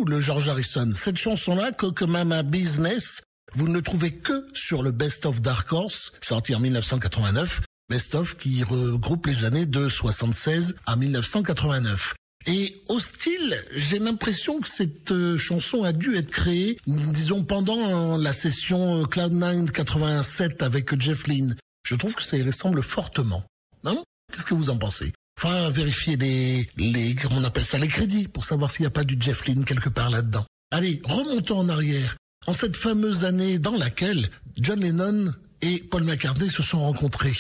Le 0.10 0.20
George 0.20 0.50
Harrison. 0.50 0.92
Cette 0.94 1.18
chanson-là, 1.18 1.72
Cockamama 1.72 2.44
Business, 2.44 3.22
vous 3.54 3.68
ne 3.68 3.80
trouvez 3.80 4.16
que 4.16 4.48
sur 4.54 4.84
le 4.84 4.92
Best 4.92 5.26
of 5.26 5.42
Dark 5.42 5.72
Horse, 5.72 6.12
sorti 6.22 6.54
en 6.56 6.60
1989. 6.60 7.62
Best 7.90 8.16
of 8.16 8.38
qui 8.38 8.64
regroupe 8.64 9.28
les 9.28 9.46
années 9.46 9.66
de 9.66 9.90
76 9.90 10.76
à 10.86 10.96
1989. 10.96 12.16
Et 12.48 12.84
au 12.90 13.00
style, 13.00 13.64
j'ai 13.72 13.98
l'impression 13.98 14.60
que 14.60 14.70
cette 14.70 15.12
euh, 15.12 15.38
chanson 15.38 15.84
a 15.84 15.94
dû 15.94 16.16
être 16.16 16.32
créée, 16.32 16.78
disons, 16.86 17.44
pendant 17.44 18.16
euh, 18.16 18.22
la 18.22 18.34
session 18.34 19.02
euh, 19.02 19.06
Cloud9 19.06 19.72
87 19.72 20.62
avec 20.62 21.00
Jeff 21.02 21.26
Lynne. 21.28 21.56
Je 21.84 21.96
trouve 21.96 22.14
que 22.14 22.24
ça 22.24 22.38
y 22.38 22.44
ressemble 22.44 22.84
fortement. 22.84 23.44
Non? 23.84 24.04
Qu'est-ce 24.32 24.46
que 24.46 24.54
vous 24.54 24.70
en 24.70 24.78
pensez? 24.78 25.14
Enfin, 25.38 25.70
vérifier 25.70 26.16
les, 26.16 26.70
les, 26.78 27.16
on 27.30 27.44
appelle 27.44 27.66
ça, 27.66 27.78
les 27.78 27.88
crédits 27.88 28.28
pour 28.28 28.46
savoir 28.46 28.72
s'il 28.72 28.84
n'y 28.84 28.88
a 28.88 28.92
pas 28.92 29.04
du 29.04 29.18
Jeff 29.20 29.46
Lynne 29.46 29.66
quelque 29.66 29.90
part 29.90 30.10
là-dedans. 30.10 30.46
Allez, 30.72 31.02
remontons 31.04 31.60
en 31.60 31.70
arrière. 31.70 32.16
En 32.48 32.54
cette 32.54 32.76
fameuse 32.76 33.26
année 33.26 33.60
dans 33.60 33.76
laquelle 33.76 34.30
John 34.56 34.80
Lennon 34.80 35.34
et 35.62 35.80
Paul 35.80 36.04
McCartney 36.04 36.50
se 36.50 36.64
sont 36.64 36.80
rencontrés. 36.80 37.36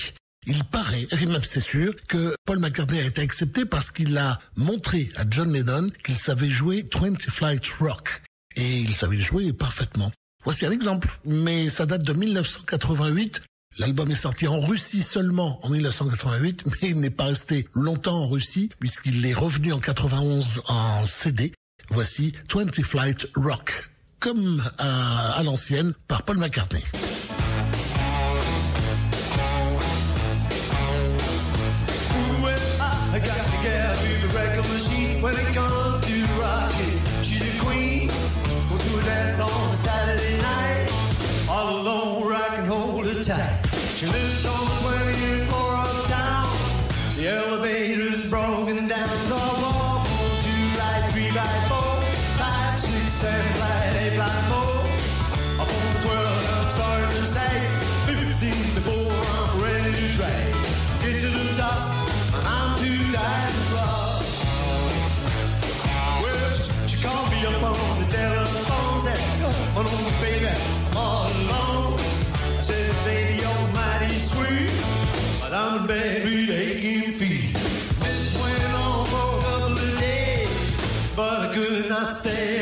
Il 0.47 0.63
paraît, 0.63 1.07
et 1.11 1.25
même 1.25 1.43
c'est 1.43 1.61
sûr, 1.61 1.95
que 2.07 2.35
Paul 2.45 2.59
McCartney 2.59 2.99
a 2.99 3.05
été 3.05 3.21
accepté 3.21 3.65
parce 3.65 3.91
qu'il 3.91 4.17
a 4.17 4.39
montré 4.55 5.11
à 5.15 5.23
John 5.29 5.51
Lennon 5.51 5.87
qu'il 6.03 6.17
savait 6.17 6.49
jouer 6.49 6.87
20 6.93 7.21
Flight 7.29 7.65
Rock. 7.79 8.21
Et 8.55 8.79
il 8.79 8.95
savait 8.95 9.17
le 9.17 9.23
jouer 9.23 9.53
parfaitement. 9.53 10.11
Voici 10.43 10.65
un 10.65 10.71
exemple. 10.71 11.09
Mais 11.25 11.69
ça 11.69 11.85
date 11.85 12.03
de 12.03 12.13
1988. 12.13 13.41
L'album 13.77 14.09
est 14.09 14.15
sorti 14.15 14.47
en 14.47 14.59
Russie 14.61 15.03
seulement 15.03 15.59
en 15.65 15.69
1988, 15.69 16.63
mais 16.81 16.89
il 16.89 16.99
n'est 17.01 17.09
pas 17.09 17.25
resté 17.25 17.67
longtemps 17.73 18.23
en 18.23 18.27
Russie 18.27 18.69
puisqu'il 18.79 19.25
est 19.25 19.33
revenu 19.33 19.73
en 19.73 19.79
91 19.79 20.61
en 20.67 21.05
CD. 21.07 21.51
Voici 21.89 22.33
20 22.53 22.83
Flight 22.83 23.27
Rock, 23.35 23.91
comme 24.19 24.63
à, 24.77 25.33
à 25.33 25.43
l'ancienne 25.43 25.93
par 26.07 26.23
Paul 26.23 26.37
McCartney. 26.37 26.83
say 82.25 82.54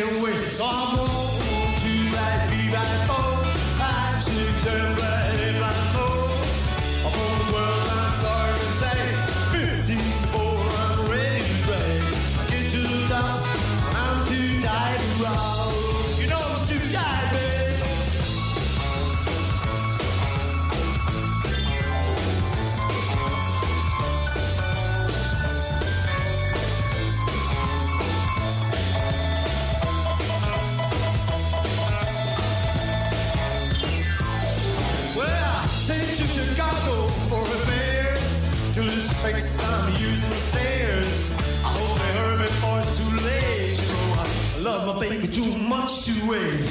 much 45.83 46.05
to 46.05 46.13
wait. 46.29 46.61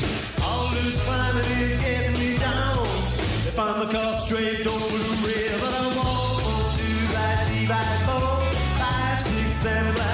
All 0.42 0.68
this 0.72 1.04
climbing 1.04 1.44
is 1.44 1.80
getting 1.82 2.18
me 2.18 2.38
down. 2.38 2.78
If 3.46 3.58
I'm 3.58 3.82
a 3.86 3.92
cop 3.92 4.22
straight, 4.22 4.64
don't 4.64 4.78
blue 4.78 5.28
red, 5.28 5.60
but 5.60 5.72
I 5.74 5.84
on 6.00 6.64
two, 6.78 6.98
right, 7.14 7.44
three, 7.46 7.66
right, 7.66 7.98
four, 8.06 8.40
five, 8.80 9.20
six, 9.20 9.54
seven, 9.56 10.11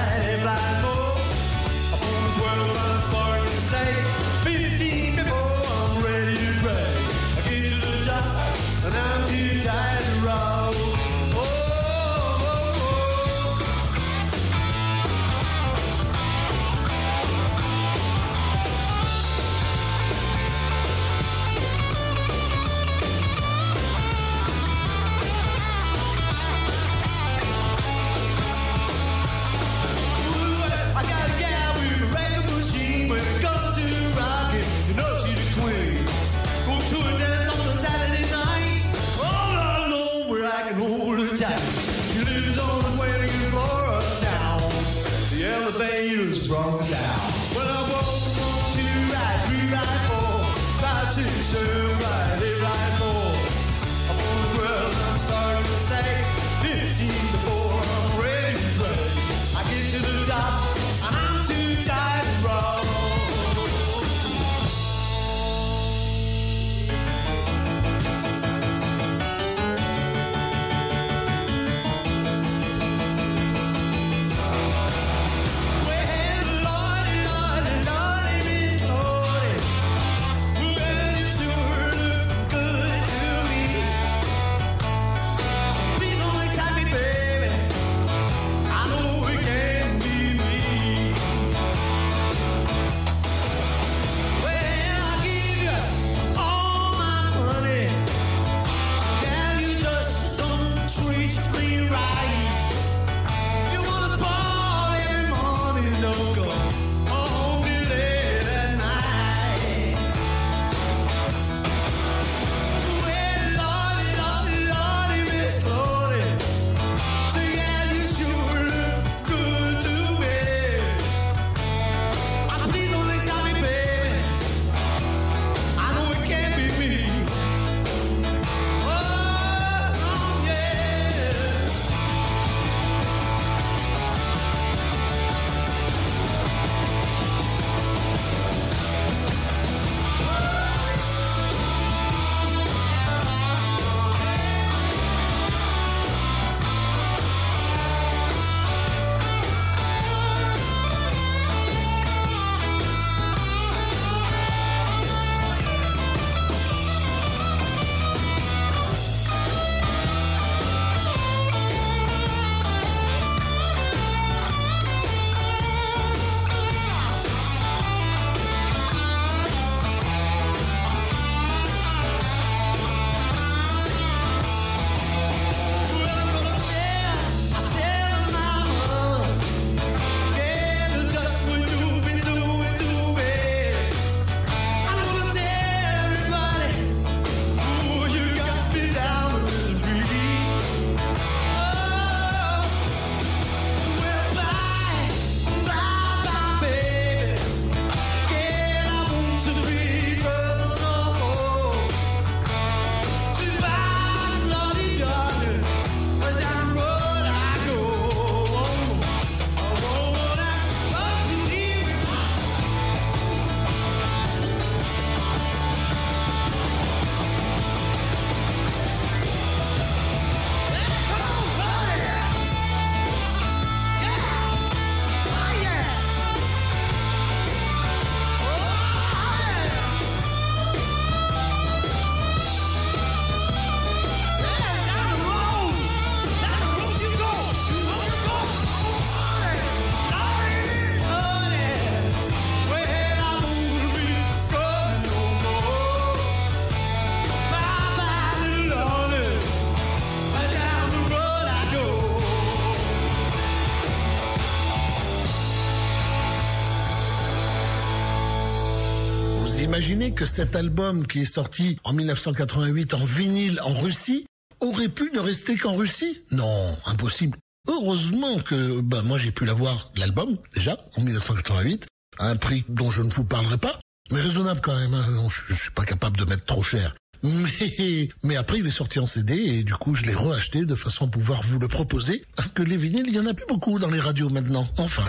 que 260.19 260.25
cet 260.25 260.53
album 260.57 261.07
qui 261.07 261.21
est 261.21 261.33
sorti 261.33 261.77
en 261.85 261.93
1988 261.93 262.93
en 262.93 263.05
vinyle 263.05 263.61
en 263.63 263.73
Russie 263.73 264.25
aurait 264.59 264.89
pu 264.89 265.09
ne 265.15 265.21
rester 265.21 265.55
qu'en 265.55 265.77
Russie? 265.77 266.17
Non, 266.31 266.77
impossible. 266.85 267.37
Heureusement 267.69 268.37
que 268.41 268.81
bah, 268.81 269.01
moi 269.01 269.17
j'ai 269.17 269.31
pu 269.31 269.45
l'avoir, 269.45 269.93
l'album, 269.95 270.35
déjà, 270.53 270.77
en 270.97 271.03
1988, 271.03 271.87
à 272.17 272.27
un 272.31 272.35
prix 272.35 272.65
dont 272.67 272.91
je 272.91 273.01
ne 273.01 273.09
vous 273.09 273.23
parlerai 273.23 273.57
pas, 273.57 273.79
mais 274.11 274.19
raisonnable 274.19 274.59
quand 274.59 274.75
même. 274.77 274.93
hein. 274.93 275.09
Non, 275.09 275.29
je, 275.29 275.41
je 275.47 275.53
suis 275.53 275.71
pas 275.71 275.85
capable 275.85 276.17
de 276.17 276.25
mettre 276.25 276.43
trop 276.43 276.63
cher. 276.63 276.95
Mais, 277.23 278.35
après, 278.35 278.59
il 278.59 278.67
est 278.67 278.71
sorti 278.71 278.99
en 278.99 279.07
CD 279.07 279.35
et 279.35 279.63
du 279.63 279.73
coup, 279.73 279.95
je 279.95 280.03
l'ai 280.03 280.15
reacheté 280.15 280.65
de 280.65 280.75
façon 280.75 281.07
à 281.07 281.09
pouvoir 281.09 281.43
vous 281.43 281.59
le 281.59 281.69
proposer. 281.69 282.25
Parce 282.35 282.49
que 282.49 282.61
les 282.61 282.75
vinyles, 282.75 283.05
il 283.07 283.15
y 283.15 283.19
en 283.19 283.25
a 283.25 283.33
plus 283.33 283.45
beaucoup 283.47 283.79
dans 283.79 283.89
les 283.89 283.99
radios 284.01 284.29
maintenant. 284.29 284.67
Enfin. 284.77 285.03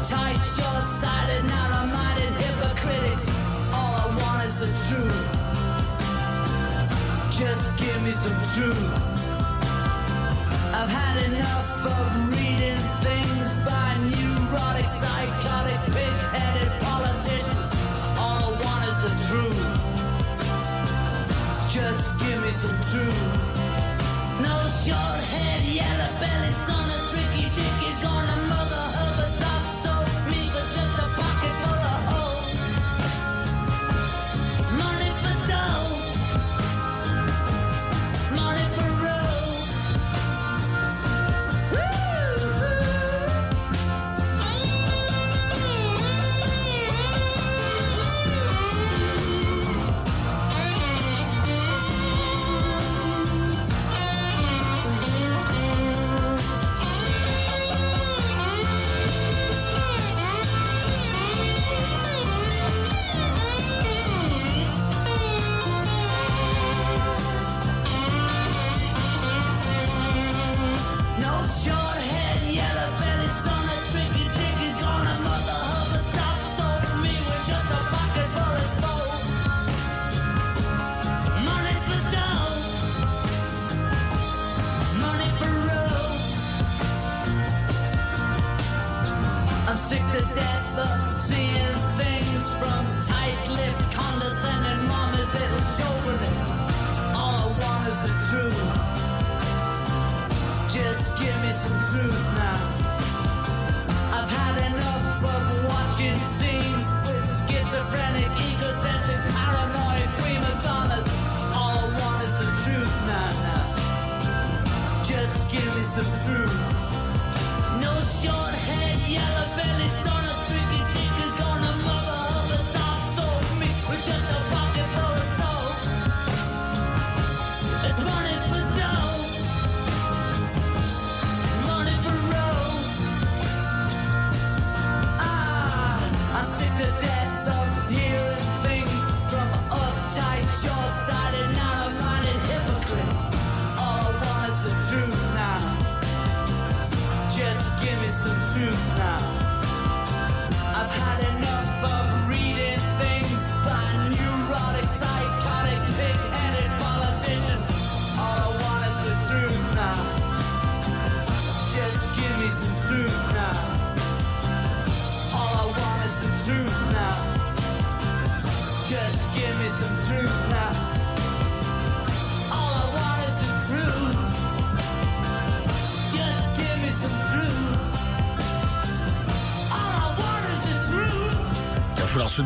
Hearing 0.00 0.14
things 0.14 0.16
from 0.16 0.34
uptight, 0.34 0.40
short-sighted, 0.56 1.44
narrow-minded 1.44 2.32
hypocritics. 2.32 3.28
All 3.72 3.94
I 3.94 4.06
want 4.16 4.46
is 4.46 4.56
the 4.58 4.66
truth. 4.88 5.28
Just 7.30 7.76
give 7.76 8.02
me 8.02 8.12
some 8.12 8.36
truth. 8.54 8.92
I've 10.72 10.88
had 10.88 11.16
enough 11.32 11.84
of 11.84 12.28
reading 12.30 12.78
things 13.00 13.48
by 13.64 13.96
neurotic, 13.98 14.86
psychotic, 14.86 15.80
pig-headed 15.92 16.70
politicians. 16.80 17.66
All 18.18 18.42
I 18.44 18.58
want 18.64 18.82
is 18.88 18.96
the 19.04 19.12
truth. 19.28 19.62
Just 21.68 22.18
give 22.20 22.38
me 22.42 22.50
some 22.52 22.78
truth. 22.90 23.22
No 24.40 24.56
short 24.84 25.20
head, 25.34 25.62
yellow 25.64 26.12
belly, 26.20 26.52
son 26.52 26.90
of 26.90 27.00
tricky 27.12 27.48
dick 27.54 27.89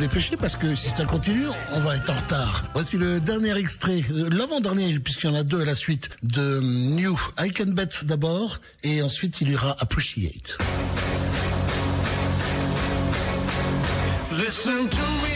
dépêcher 0.09 0.36
parce 0.36 0.56
que 0.56 0.74
si 0.74 0.90
ça 0.90 1.06
continue, 1.06 1.47
on 1.72 1.81
va 1.81 1.97
être 1.97 2.10
en 2.10 2.14
retard. 2.14 2.62
Voici 2.74 2.98
le 2.98 3.20
dernier 3.20 3.56
extrait, 3.56 4.05
euh, 4.10 4.28
l'avant-dernier, 4.31 4.98
puisqu'il 4.98 5.31
y 5.31 5.32
en 5.32 5.35
a 5.35 5.44
deux 5.44 5.62
à 5.62 5.64
la 5.64 5.74
suite, 5.74 6.10
de 6.22 6.60
New 6.60 7.18
I 7.39 7.51
Can 7.51 7.72
Bet 7.72 7.89
d'abord, 8.02 8.60
et 8.82 9.01
ensuite 9.01 9.40
il 9.40 9.55
aura 9.55 9.74
Appreciate. 9.81 10.59
Listen 14.32 14.89
to 14.90 14.97
me. 15.22 15.35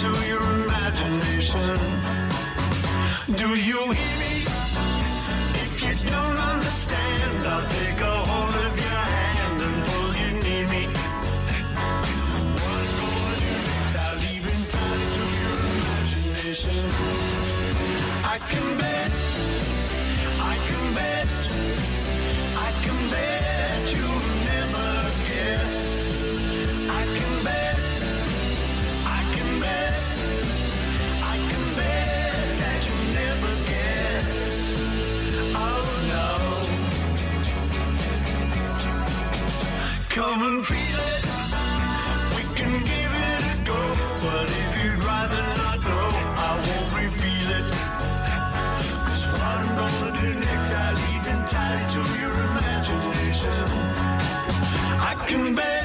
To 0.00 0.26
your 0.26 0.39
Do 3.50 3.56
you 3.56 3.90
hear 3.90 4.19
I 55.30 55.34
can 55.34 55.79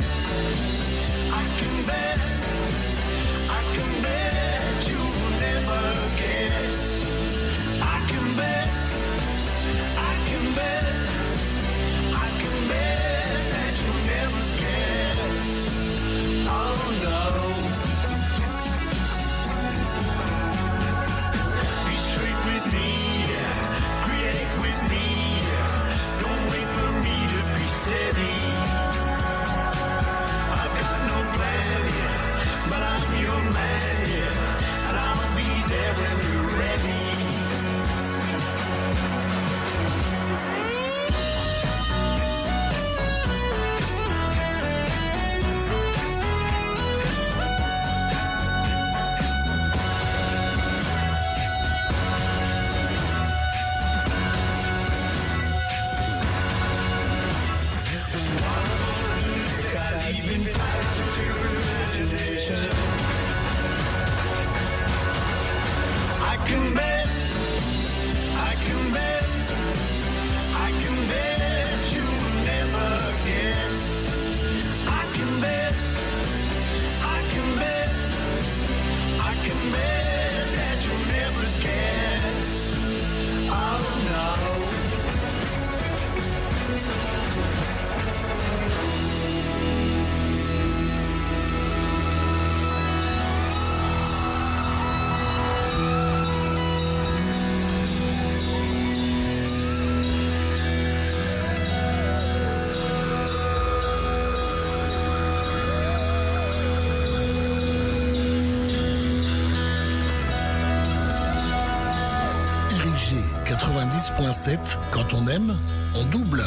90.7, 114.45 114.59
quand 114.91 115.13
on 115.13 115.27
aime, 115.27 115.55
on 115.95 116.05
double. 116.05 116.43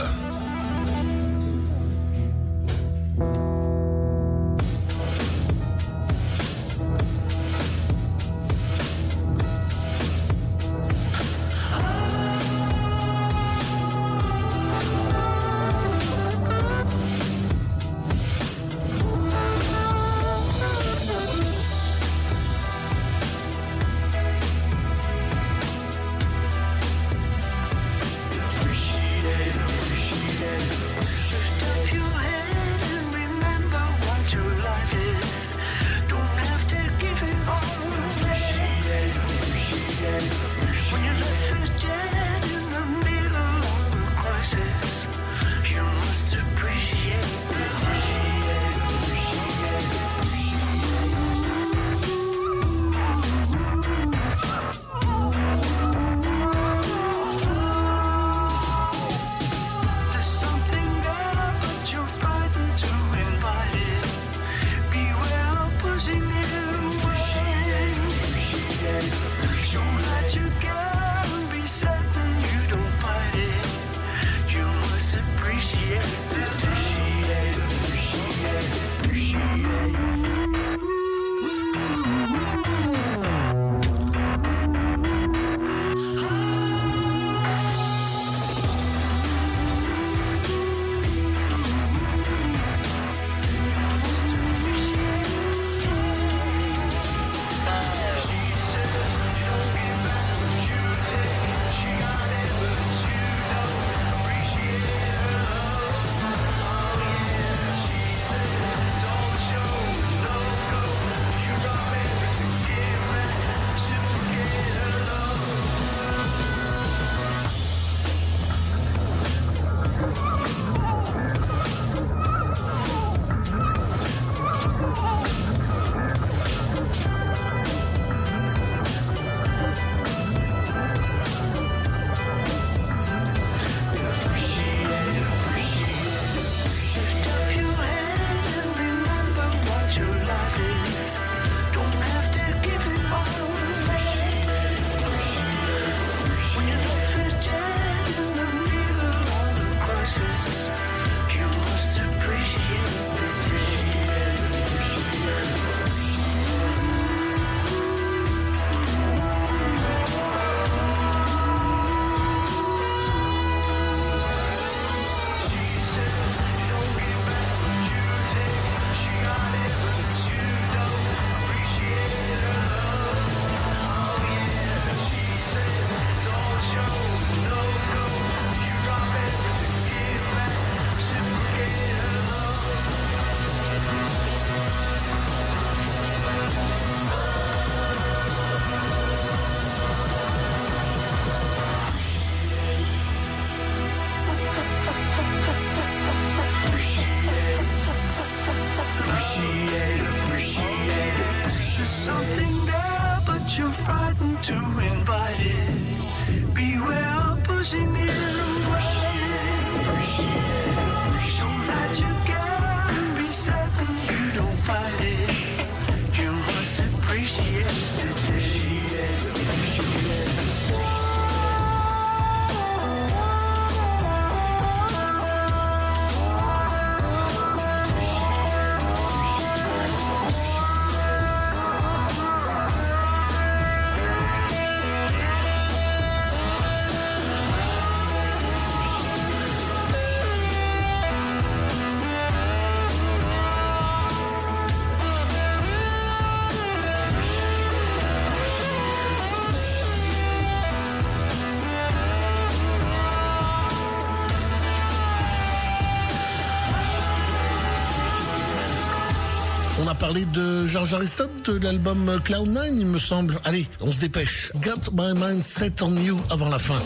Parlé 260.00 260.24
de 260.26 260.66
George 260.68 260.94
Harrison, 260.94 261.28
de 261.44 261.58
l'album 261.58 262.20
Cloud9, 262.24 262.78
il 262.78 262.86
me 262.86 262.98
semble. 262.98 263.40
Allez, 263.44 263.66
on 263.80 263.92
se 263.92 264.00
dépêche. 264.00 264.52
Got 264.62 264.92
my 264.92 265.12
mind 265.12 265.42
set 265.42 265.82
on 265.82 265.96
you 265.96 266.20
avant 266.30 266.48
la 266.48 266.58
fin. 266.58 266.80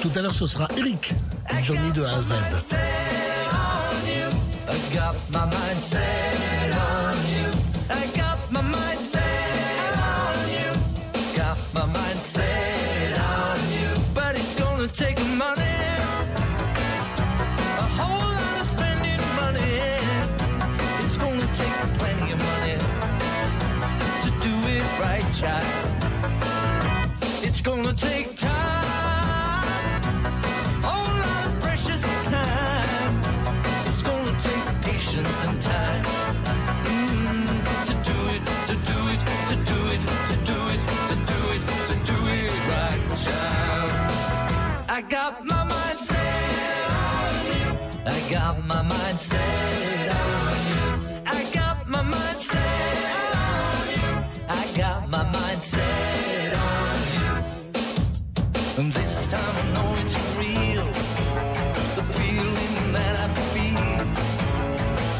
Tout 0.00 0.10
à 0.14 0.22
l'heure, 0.22 0.34
ce 0.34 0.46
sera 0.46 0.68
Eric, 0.76 1.12
Johnny 1.62 1.92
de 1.92 2.02
A 2.04 2.14
à 2.14 2.22
Z. 2.22 2.32
I 45.00 45.02
got 45.04 45.46
my 45.46 45.64
mind 45.64 45.98
set 45.98 46.90
on 46.92 47.32
you. 47.46 47.64
I 48.04 48.20
got 48.30 48.66
my 48.66 48.82
mind 48.82 49.18
set 49.18 50.08
on 50.20 50.56
you. 50.68 50.84
I 51.24 51.42
got 51.54 51.88
my 51.88 52.02
mind 52.02 52.40
set 52.50 53.34
on 53.48 53.88
you. 53.96 54.08
I 54.46 54.66
got 54.76 55.08
my 55.08 55.22
mind 55.22 55.62
set 55.62 56.52
on 56.68 56.96
you. 57.14 57.30
And 58.78 58.92
this 58.92 59.30
time 59.30 59.56
I 59.62 59.64
know 59.72 59.88
it's 60.02 60.16
real. 60.36 60.86
The 61.96 62.04
feeling 62.18 62.92
that 62.92 63.14
I 63.24 63.28
feel. 63.54 64.04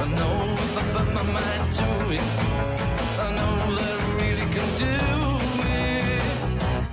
I 0.02 0.06
know 0.18 0.36
if 0.66 0.76
I 0.76 0.84
put 0.94 1.08
my 1.14 1.26
mind 1.38 1.64
to 1.80 1.88
it, 2.18 2.26
I 3.18 3.28
know 3.38 3.54
that 3.76 3.96
I 3.98 4.08
really 4.20 4.46
can 4.54 4.68
do 4.84 4.96
it. 5.70 6.20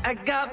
I 0.06 0.14
got 0.14 0.47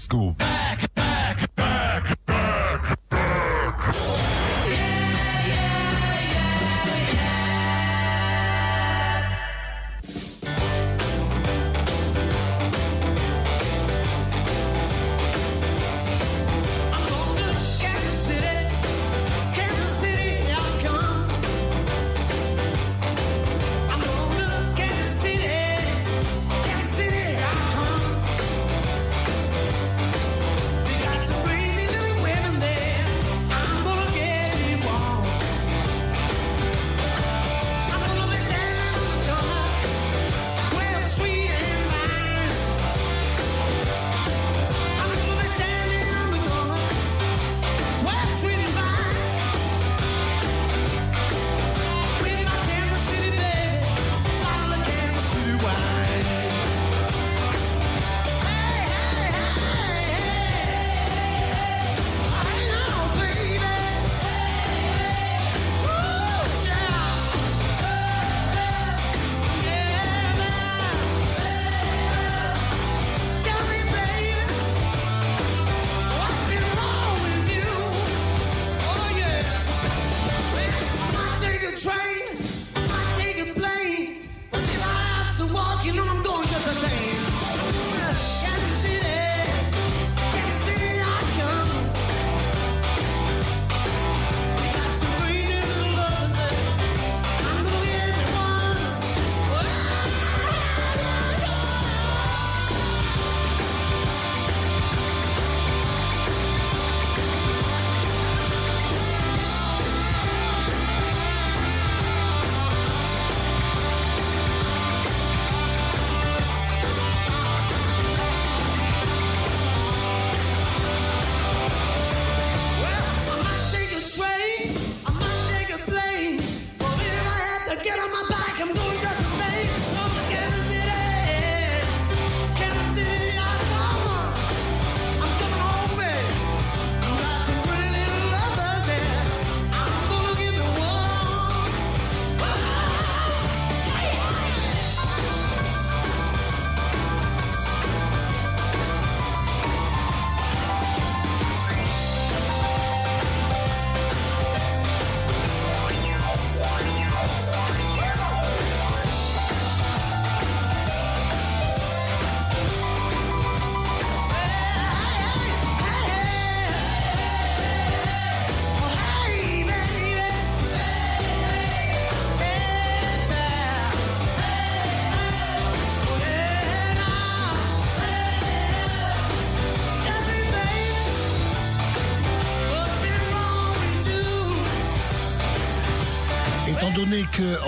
school. 0.00 0.34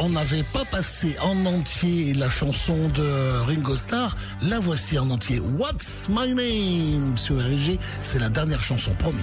Qu'on 0.03 0.09
n'avait 0.09 0.43
pas 0.43 0.65
passé 0.65 1.17
en 1.21 1.47
entier 1.47 2.13
la 2.13 2.29
chanson 2.29 2.89
de 2.89 3.39
Ringo 3.47 3.77
Starr, 3.77 4.17
la 4.49 4.59
voici 4.59 4.99
en 4.99 5.09
entier. 5.11 5.39
What's 5.39 6.09
My 6.09 6.35
Name? 6.35 7.17
Sur 7.17 7.37
RG, 7.37 7.79
c'est 8.03 8.19
la 8.19 8.29
dernière 8.29 8.65
chanson, 8.65 8.93
promis. 8.99 9.23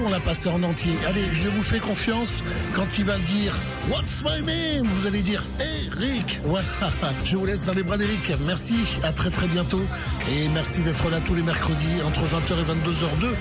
On 0.00 0.10
l'a 0.10 0.20
passé 0.20 0.48
en 0.48 0.62
entier. 0.62 0.92
Allez, 1.06 1.32
je 1.32 1.48
vous 1.48 1.62
fais 1.62 1.78
confiance. 1.78 2.42
Quand 2.74 2.98
il 2.98 3.04
va 3.04 3.16
le 3.16 3.22
dire, 3.22 3.54
What's 3.88 4.22
my 4.24 4.42
name? 4.42 4.86
Vous 4.86 5.06
allez 5.06 5.22
dire 5.22 5.42
Eric. 5.60 6.40
Voilà. 6.44 6.64
Je 7.24 7.36
vous 7.36 7.46
laisse 7.46 7.64
dans 7.64 7.74
les 7.74 7.82
bras 7.82 7.96
d'Eric. 7.96 8.32
Merci. 8.46 8.76
À 9.02 9.12
très 9.12 9.30
très 9.30 9.46
bientôt. 9.46 9.82
Et 10.32 10.48
merci 10.48 10.82
d'être 10.82 11.08
là 11.10 11.20
tous 11.20 11.34
les 11.34 11.42
mercredis 11.42 12.02
entre 12.06 12.22
20h 12.22 12.60
et 12.60 12.64
22h02 12.64 13.34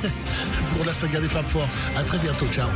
pour 0.76 0.84
la 0.84 0.92
saga 0.92 1.20
des 1.20 1.28
Fab 1.28 1.46
Four. 1.46 1.68
À 1.96 2.02
très 2.02 2.18
bientôt. 2.18 2.46
Ciao. 2.48 2.68